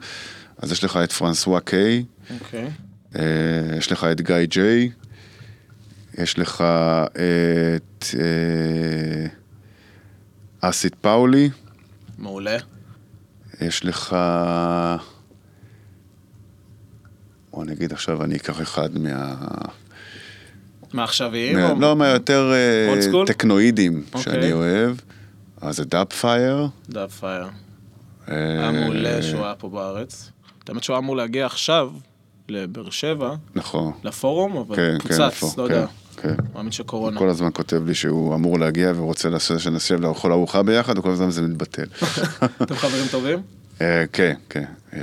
[0.59, 2.05] אז יש לך את פרנסואה קיי,
[2.41, 2.71] אוקיי.
[3.19, 4.91] אה, יש לך את גיא ג'יי,
[6.19, 6.65] יש לך
[7.13, 9.27] את אה,
[10.61, 11.51] אסיד פאולי,
[12.19, 12.57] מעולה.
[13.61, 14.17] יש לך...
[17.51, 19.35] בוא נגיד עכשיו אני אקח אחד מה...
[20.93, 21.59] מעכשוויים?
[21.59, 21.71] מה...
[21.71, 23.25] או- לא, מהיותר אה?
[23.27, 24.23] טכנואידים אוקיי.
[24.23, 24.97] שאני אוהב.
[25.61, 26.69] אז זה דאב פייר.
[26.89, 27.47] דאב פייר.
[28.27, 30.31] היה מעולה שהוא היה פה בארץ.
[30.69, 31.91] האמת שהוא היה אמור להגיע עכשיו
[32.49, 33.93] לבאר שבע, נכון.
[34.05, 35.51] לפורום, אבל כן, כן, קוצץ, איפה?
[35.59, 35.87] לא יודע.
[36.17, 36.35] כן.
[36.55, 37.19] מאמין שקורונה.
[37.19, 41.31] כל הזמן כותב לי שהוא אמור להגיע ורוצה לעשות שנשב לאכול ארוחה ביחד, וכל הזמן
[41.31, 41.85] זה מתבטל.
[42.63, 43.43] אתם חברים טובים?
[43.81, 44.65] אה, כן, כן.
[44.93, 45.01] אה,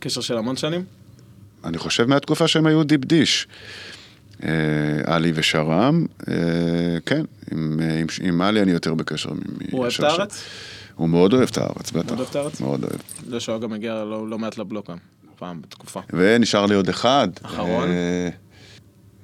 [0.00, 0.84] קשר של המון שנים?
[1.64, 3.46] אני חושב מהתקופה שהם היו דיפ דיש.
[4.42, 4.50] אה,
[5.04, 6.06] עלי ושרם,
[7.06, 7.24] כן,
[8.22, 9.30] עם, עלי אני יותר בקשר.
[9.70, 10.00] הוא אוהב את.
[10.00, 10.44] הארץ?
[10.94, 12.12] הוא מאוד אוהב את הארץ, בטח.
[12.12, 12.60] מאוד אוהב את הארץ?
[12.60, 13.00] מאוד אוהב.
[13.28, 14.96] זה שהוא גם הגיע לא לא מעט לבלוק כאן,
[15.40, 16.00] פעם בתקופה.
[16.12, 17.28] ונשאר לי עוד אחד.
[17.42, 17.88] אחרון?
[17.88, 18.28] אה,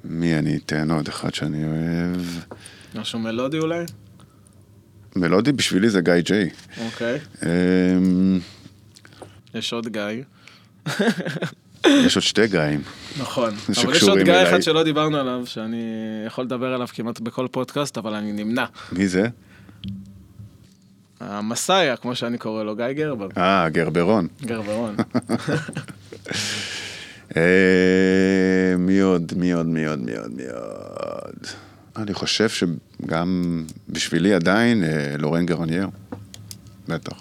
[0.03, 2.21] מי אני אתן עוד אחד שאני אוהב?
[2.95, 3.85] משהו מלודי אולי?
[5.15, 6.49] מלודי בשבילי זה גיא ג'יי.
[6.85, 7.19] אוקיי.
[7.43, 8.39] אמ,
[9.53, 10.23] יש עוד גיא.
[11.85, 12.81] יש עוד שתי גאים.
[13.19, 13.49] נכון.
[13.83, 14.49] אבל יש עוד גיא אליי.
[14.49, 15.83] אחד שלא דיברנו עליו, שאני
[16.25, 18.65] יכול לדבר עליו כמעט בכל פודקאסט, אבל אני נמנע.
[18.91, 19.27] מי זה?
[21.19, 23.27] ה messiah, כמו שאני קורא לו, גיא גרבר.
[23.37, 24.27] אה, גרברון.
[24.45, 24.95] גרברון.
[27.37, 29.33] אה, מי עוד?
[29.35, 29.65] מי עוד?
[29.65, 29.99] מי עוד?
[29.99, 30.31] מי עוד?
[30.35, 31.47] מי עוד?
[31.95, 35.87] אני חושב שגם בשבילי עדיין אה, לורן גרנייר.
[36.87, 37.17] בטח.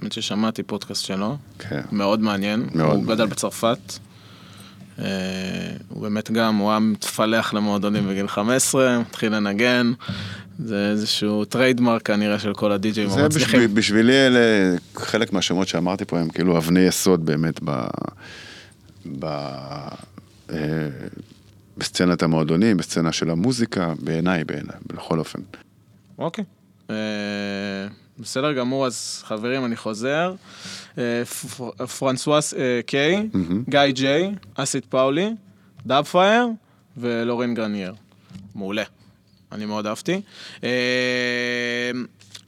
[0.00, 1.80] האמת ששמעתי פודקאסט שלו, כן.
[1.92, 2.68] מאוד מעניין.
[2.74, 3.98] מאוד הוא גדל בצרפת.
[4.98, 5.04] אה,
[5.88, 9.92] הוא באמת גם, הוא היה מתפלח למועדונים בגיל 15, מתחיל לנגן.
[10.64, 13.74] זה איזשהו trademark כנראה של כל הדי-ג'אים זה בשביל, המצליחים.
[13.74, 14.40] בשבילי אלה,
[14.96, 17.84] חלק מהשמות שאמרתי פה הם כאילו אבני יסוד באמת ב...
[19.18, 19.24] ב...
[20.50, 20.88] אה,
[21.78, 25.40] בסצנת המועדונים, בסצנה של המוזיקה, בעיניי, בעיניי, בכל אופן.
[26.18, 26.44] אוקיי.
[26.90, 26.96] אה,
[28.18, 30.34] בסדר גמור, אז חברים, אני חוזר.
[30.98, 32.54] אה, פר- פרנסואס
[32.86, 33.28] קיי,
[33.68, 35.30] גיא ג'יי, אסיד פאולי,
[35.86, 36.46] דאב פייר
[36.96, 37.94] ולורין גרנייר.
[38.54, 38.82] מעולה.
[39.54, 40.20] אני מאוד אהבתי.
[40.64, 40.70] אה,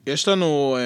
[0.06, 0.82] יש לנו אה,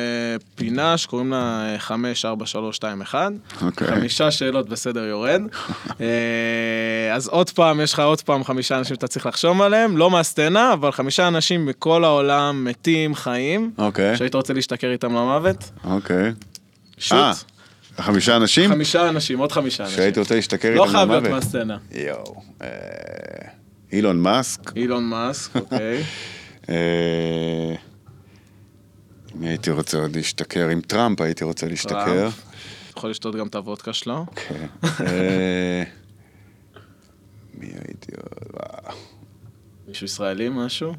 [0.55, 3.33] פינה שקוראים לה אה, 5, 4, 3, 2, 1.
[3.63, 3.89] אוקיי.
[3.89, 5.43] חמישה שאלות בסדר יורד.
[6.01, 10.11] אה, אז עוד פעם, יש לך עוד פעם חמישה אנשים שאתה צריך לחשוב עליהם, לא
[10.11, 15.71] מהסצנה, אבל חמישה אנשים מכל העולם מתים, חיים, אוקיי, שהיית רוצה להשתכר איתם למוות.
[15.85, 16.33] אוקיי.
[16.99, 17.19] שוט.
[17.19, 17.33] אה,
[17.99, 18.71] חמישה אנשים?
[18.71, 19.97] חמישה אנשים, עוד חמישה אנשים.
[19.97, 21.45] שהייתי רוצה להשתכר לא איתם חייב להיות למוות.
[21.45, 21.77] מהסצנה.
[21.95, 22.43] יואו.
[23.93, 24.77] אה, אילון מאסק.
[24.77, 26.03] אילון מאסק, אוקיי.
[26.69, 27.75] אה,
[29.35, 30.69] מי הייתי רוצה עוד להשתכר?
[30.69, 32.29] עם טראמפ הייתי רוצה להשתכר.
[32.97, 34.27] יכול לשתות גם את הוודקה שלו.
[34.35, 34.67] כן.
[35.07, 35.83] אה,
[37.55, 38.95] מי הייתי עוד?
[39.89, 40.95] מישהו ישראלי, משהו?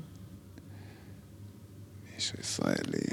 [2.13, 3.05] מישהו ישראלי.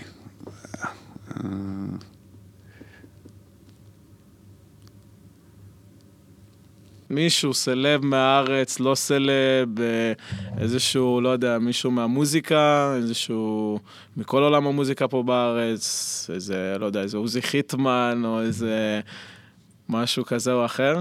[7.11, 10.13] מישהו, סלב מהארץ, לא סלב, אה,
[10.59, 13.79] איזשהו, לא יודע, מישהו מהמוזיקה, איזשהו,
[14.17, 19.01] מכל עולם המוזיקה פה בארץ, איזה, לא יודע, איזה עוזי חיטמן, או איזה
[19.89, 21.01] משהו כזה או אחר.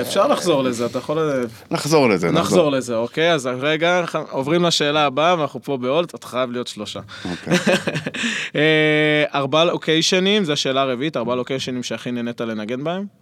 [0.00, 1.44] אפשר לחזור לזה, אתה יכול...
[1.70, 3.32] נחזור לזה, נחזור לזה, אוקיי?
[3.32, 7.00] אז רגע, עוברים לשאלה הבאה, ואנחנו פה בהולט, אתה חייב להיות שלושה.
[7.30, 7.54] אוקיי.
[8.56, 13.21] אה, ארבעה לוקיישנים, זו השאלה הרביעית, ארבעה לוקיישנים שהכי נהנית לנגן בהם?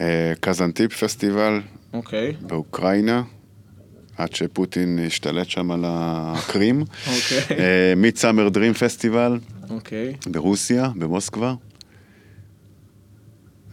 [0.00, 1.60] אה, קזנטיפ פסטיבל
[1.92, 3.22] אוקיי, באוקראינה,
[4.16, 6.80] עד שפוטין השתלט שם על הקרים.
[7.06, 9.38] אוקיי, מיד סאמר דרים פסטיבל
[9.70, 11.54] אוקיי, ברוסיה, במוסקבה.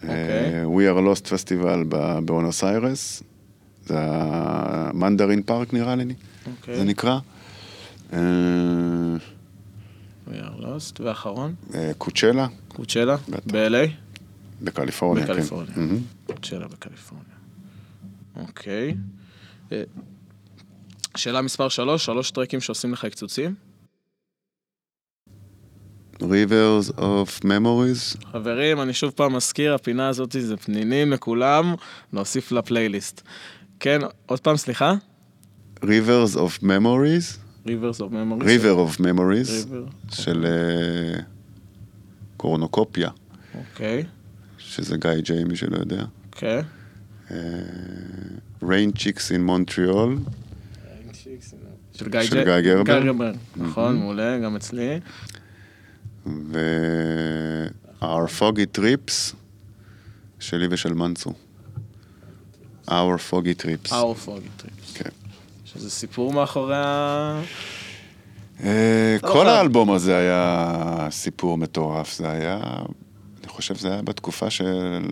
[0.04, 0.10] אוקיי.
[0.10, 3.24] אה, We are Lost פסטיבל בבואנוס איירס.
[3.86, 6.14] זה המנדרין פארק נראה לי,
[6.52, 6.76] אוקיי.
[6.76, 7.20] זה נקרא.
[8.14, 8.20] אה,
[10.28, 11.02] We are lost.
[11.04, 13.16] ואחרון, אה, קוצ'לה קוצ'לה.
[13.46, 14.05] ב-LA?
[14.62, 15.28] בקליפורניה.
[15.28, 15.34] כן.
[15.34, 15.74] בקליפורניה.
[15.76, 16.00] מהמם.
[16.26, 17.36] קוצ'לה בקליפורניה.
[18.36, 18.96] אוקיי.
[19.72, 19.84] אה,
[21.18, 23.56] שאלה מספר שלוש, שלוש טרקים שעושים לך קצוצים.
[26.20, 28.28] Rivers of Memories.
[28.32, 31.76] חברים, אני שוב פעם מזכיר, הפינה הזאת זה פנינים לכולם,
[32.14, 33.22] להוסיף לפלייליסט.
[33.80, 34.94] כן, עוד פעם, סליחה?
[35.82, 37.40] Rivers of Memories.
[37.66, 38.44] Rivers of Memories.
[38.44, 39.50] River of Memories.
[39.50, 40.16] River.
[40.16, 41.22] של אה,
[42.38, 43.10] קורנוקופיה,
[43.56, 44.04] אוקיי,
[44.76, 46.04] שזה גיא ג'יי, מי שלא יודע.
[46.34, 46.62] אוקיי.
[48.64, 50.30] Rain Chicks in Montreal.
[51.94, 52.84] של גיא של ג'י- גיא גרבר.
[52.84, 55.00] גיא גרבר, נכון, מעולה, גם אצלי.
[56.26, 56.60] ו...
[58.02, 59.36] Our Foggy Trips,
[60.40, 61.34] שלי ושל מנצו.
[62.88, 62.92] Our
[63.32, 63.90] Foggy Trips.
[63.92, 64.94] Our Foggy Trips.
[64.94, 65.10] כן.
[65.66, 67.42] שזה סיפור מאחורי ה...
[68.64, 69.48] אה, לא כל.
[69.48, 72.60] האלבום הזה היה סיפור מטורף, זה היה,
[73.56, 75.06] חושב שזה היה בתקופה של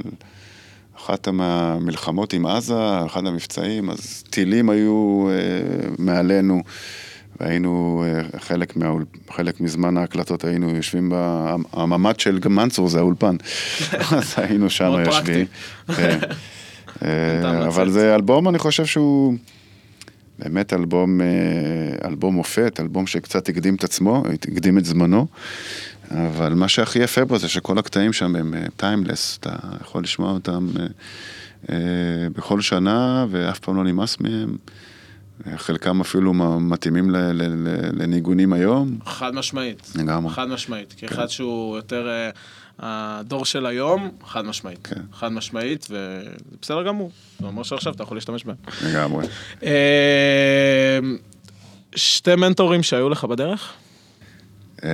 [0.97, 6.63] אחת המלחמות עם עזה, אחד המבצעים, אז טילים היו אה, מעלינו,
[7.39, 13.35] והיינו אה, חלק, מהאול, חלק מזמן ההקלטות היינו יושבים, בה, הממ"ד של מנצור זה האולפן,
[14.17, 15.45] אז היינו שם יושבים.
[15.95, 16.19] כן.
[17.03, 17.89] אה, אבל.
[17.89, 19.33] זה אלבום, אני חושב שהוא...
[20.39, 25.27] באמת אלבום, אה, אלבום מופת, אלבום שקצת הקדים את עצמו, הקדים את זמנו,
[26.13, 30.67] אבל מה שהכי יפה בו זה שכל הקטעים שם הם טיימלס, אתה יכול לשמוע אותם
[30.79, 30.85] אה,
[31.69, 34.57] אה, בכל שנה ואף פעם לא נמאס מהם.
[35.55, 37.09] חלקם אפילו מתאימים
[37.93, 38.97] לניגונים היום.
[39.05, 39.91] חד משמעית.
[39.95, 40.33] לגמרי.
[40.33, 40.93] חד משמעית.
[40.97, 42.29] כאחד שהוא יותר אה,
[42.79, 44.87] הדור של היום, חד משמעית.
[44.87, 45.01] כן.
[45.13, 46.29] חד משמעית, וזה
[46.61, 47.11] בסדר גמור.
[47.39, 48.55] זה אומר שעכשיו אתה יכול להשתמש בהם.
[48.85, 49.27] לגמרי.
[49.63, 50.99] אה,
[51.95, 53.73] שתי מנטורים שהיו לך בדרך,
[54.83, 54.89] אה,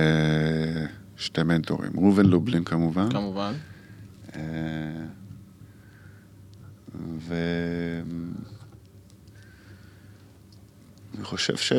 [1.20, 3.10] שתי מנטורים, ראובן לובלין כמובן.
[3.10, 3.52] כמובן.
[4.36, 4.40] אה,
[7.18, 7.34] ו...
[11.16, 11.72] אני חושב ש...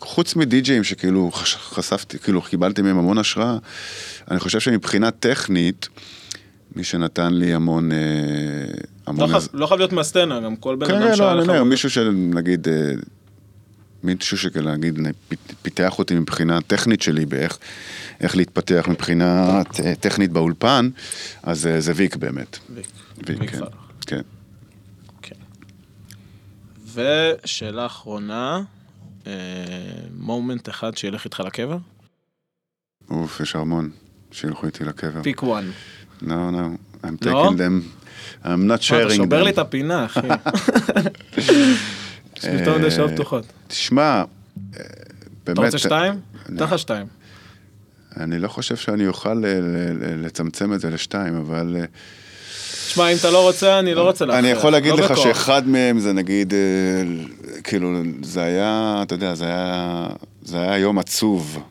[0.00, 3.56] חוץ מדי-ג'אים שכאילו חש- חשפתי, כאילו קיבלתי מהם המון השראה,
[4.30, 5.88] אני חושב שמבחינה טכנית,
[6.76, 7.96] מי שנתן לי המון אה,
[9.06, 9.30] המון...
[9.30, 11.48] לא חייב- לא חייב להיות מהסצנה, גם כל בן כן, אדם כן, שהיה לא, אני
[11.48, 11.54] לך...
[11.54, 12.68] אומר, מישהו שנגיד,
[14.02, 17.58] מישהו שנגיד פית- פיתח אותי מבחינה טכנית שלי באיך
[18.20, 19.62] איך להתפתח מבחינה
[20.00, 20.88] טכנית באולפן,
[21.42, 22.58] אז אה, זה ויק באמת.
[22.74, 22.86] ויק.
[23.26, 23.58] ויק, ויק כן.
[24.06, 24.20] כן.
[25.22, 25.34] כן.
[27.44, 28.60] ושאלה אחרונה,
[29.26, 29.32] אה,
[30.18, 31.78] moment אחד שילך איתך לקבר?
[33.10, 33.90] אוף, יש המון
[34.32, 35.22] שילכו איתי לקבר.
[35.22, 35.70] pick one.
[36.22, 36.30] No, no,
[37.04, 37.48] I'm לא?
[37.48, 37.82] taking them,
[38.44, 39.52] I'm not מה, אתה sharing שובר לי them.
[39.52, 40.20] את הפינה, אחי.
[42.44, 43.44] יותר מדי שעות פתוחות.
[43.68, 44.22] תשמע, אה,
[45.44, 46.14] אתה באמת, רוצה שתיים?
[46.46, 47.06] אתן לך שתיים.
[48.16, 51.76] אני לא חושב שאני אוכל ל- לצמצם את זה לשתיים, אבל...
[51.80, 51.84] אה,
[52.88, 54.44] שמע, אם אתה לא רוצה, אני לא רוצה להכריח.
[54.44, 55.16] אני יכול להגיד לא לך.
[55.16, 56.58] שאחד מהם זה נגיד, אה,
[57.64, 60.06] כאילו, זה היה, אתה יודע, זה היה,
[60.42, 61.62] זה היה יום עצוב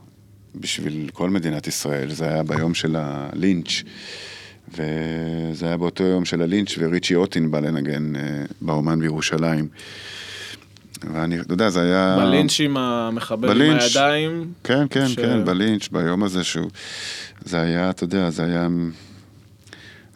[0.55, 3.83] בשביל כל מדינת ישראל, זה היה ביום של הלינץ',
[4.73, 8.21] וזה היה באותו יום של הלינץ', וריצ'י אוטין בא לנגן אה,
[8.61, 9.67] באומן בירושלים.
[11.13, 12.17] ואני, אתה יודע, זה היה...
[12.19, 13.81] בלינץ' עם המחבל עם בלינץ'.
[13.81, 14.51] הידיים.
[14.63, 16.69] כן, כן, ש- כן, בלינץ', ביום הזה שהוא...
[17.45, 18.67] זה היה, אתה יודע, זה היה...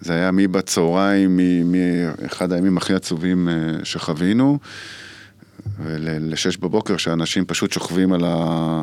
[0.02, 3.54] זה היה מבצהריים, מאחד הימים הכי עצובים אה,
[3.84, 4.60] שחווינו,
[5.84, 8.82] ולשש בבוקר, שאנשים פשוט שוכבים על, ה,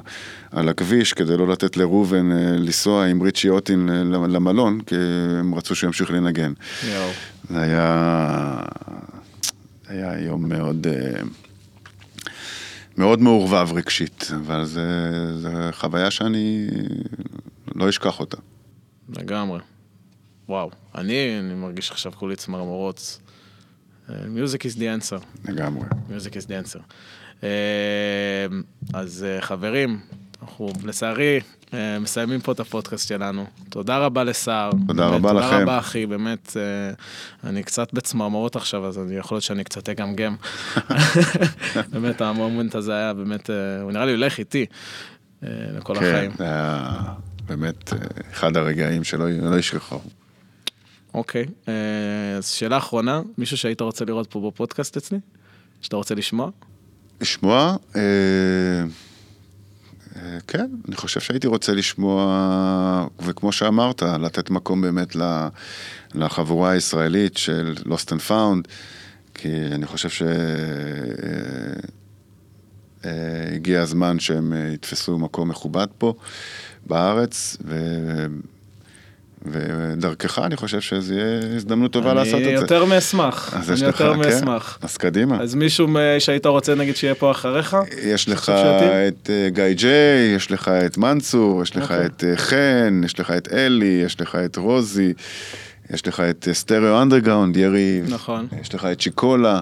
[0.52, 4.94] על הכביש כדי לא לתת לראובן אה, לנסוע עם ריצ'י אוטין אה, למלון, כי
[5.40, 6.52] הם רצו שהוא ימשיך לנגן.
[6.88, 7.10] יואו.
[7.50, 8.60] זה היה...
[9.88, 10.86] היה יום מאוד...
[10.86, 11.20] אה,
[12.98, 16.68] מאוד מעורבב רגשית, אבל זו חוויה שאני
[17.74, 18.36] לא אשכח אותה.
[19.08, 19.60] לגמרי.
[20.48, 20.70] וואו.
[20.94, 23.20] אני אני מרגיש עכשיו כולי צמרמורות.
[24.10, 25.48] אה, Music is the answer.
[25.48, 25.86] לגמרי.
[26.08, 26.80] Music is the answer.
[27.42, 28.46] אה,
[28.94, 30.00] אז אה, חברים,
[30.42, 31.40] אנחנו לצערי
[32.00, 33.46] מסיימים פה את הפודקאסט שלנו.
[33.68, 34.70] תודה רבה לסער.
[34.86, 35.62] תודה רבה תודה לכם.
[35.62, 40.36] רבה אחי, באמת, אה, אני קצת בצמרמורות עכשיו, אז אני יכול להיות שאני קצת אגמגם.
[41.92, 44.66] באמת, המומנט הזה היה באמת, אה, הוא נראה לי הולך איתי
[45.42, 46.30] אה, לכל כן, החיים.
[46.38, 46.90] זה היה
[47.46, 47.98] באמת אה,
[48.32, 50.00] אחד הרגעים שלא לא ישכחו.
[51.14, 51.74] אוקיי, אה,
[52.36, 55.18] אז שאלה אחרונה, מישהו שהיית רוצה לראות פה בפודקאסט אצלי?
[55.80, 56.50] שאתה רוצה לשמוע?
[57.20, 58.84] לשמוע, אה, אה,
[60.46, 65.16] כן, אני חושב שהייתי רוצה לשמוע, וכמו שאמרת, לתת מקום באמת
[66.14, 68.68] לחבורה הישראלית של Lost and Found,
[69.34, 70.26] כי אני חושב
[73.04, 76.14] שהגיע הזמן שהם אה, יתפסו מקום מכובד פה
[76.86, 77.76] בארץ, ו...
[79.46, 82.50] ודרכך אני חושב שזו יהיה הזדמנות טובה לעשות את זה.
[82.50, 84.18] אני יותר מאשמח, אני יותר כן?
[84.18, 84.78] מאשמח.
[84.82, 85.40] אז קדימה.
[85.40, 87.76] אז מישהו שהיית רוצה נגיד שיהיה פה אחריך?
[88.02, 88.52] יש לך?
[89.08, 92.06] את אה, גיא ג'יי, יש לך את מנצור, יש לך אוקיי.
[92.06, 95.12] את אה, חן, יש לך את אלי, יש לך את רוזי,
[95.90, 98.46] יש לך את אה, סטריאו אנדרגאונד, ירי, נכון.
[98.60, 99.60] יש לך את שיקולה,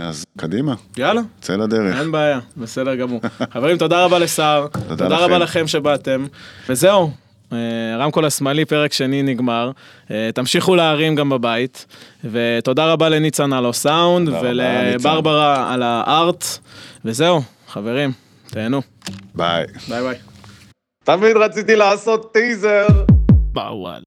[0.00, 2.00] אז קדימה, יאללה, צא לדרך.
[2.00, 3.20] אין בעיה, בסדר גמור.
[3.52, 5.24] חברים, תודה רבה לסהר, תודה לכם.
[5.24, 6.26] רבה לכם שבאתם,
[6.68, 7.21] וזהו.
[7.52, 9.70] אה, הרמקול השמאלי, פרק שני נגמר.
[10.10, 11.86] אה, תמשיכו להרים גם בבית.
[12.24, 16.44] ותודה רבה לניצן על הסאונד, ולברברה על ה art.
[17.04, 18.12] וזהו, חברים,
[18.50, 18.80] תהנו.
[19.34, 19.66] ביי.
[19.88, 20.16] ביי ביי.
[21.04, 22.86] תמיד רציתי לעשות טיזר.
[23.52, 24.02] באוואל.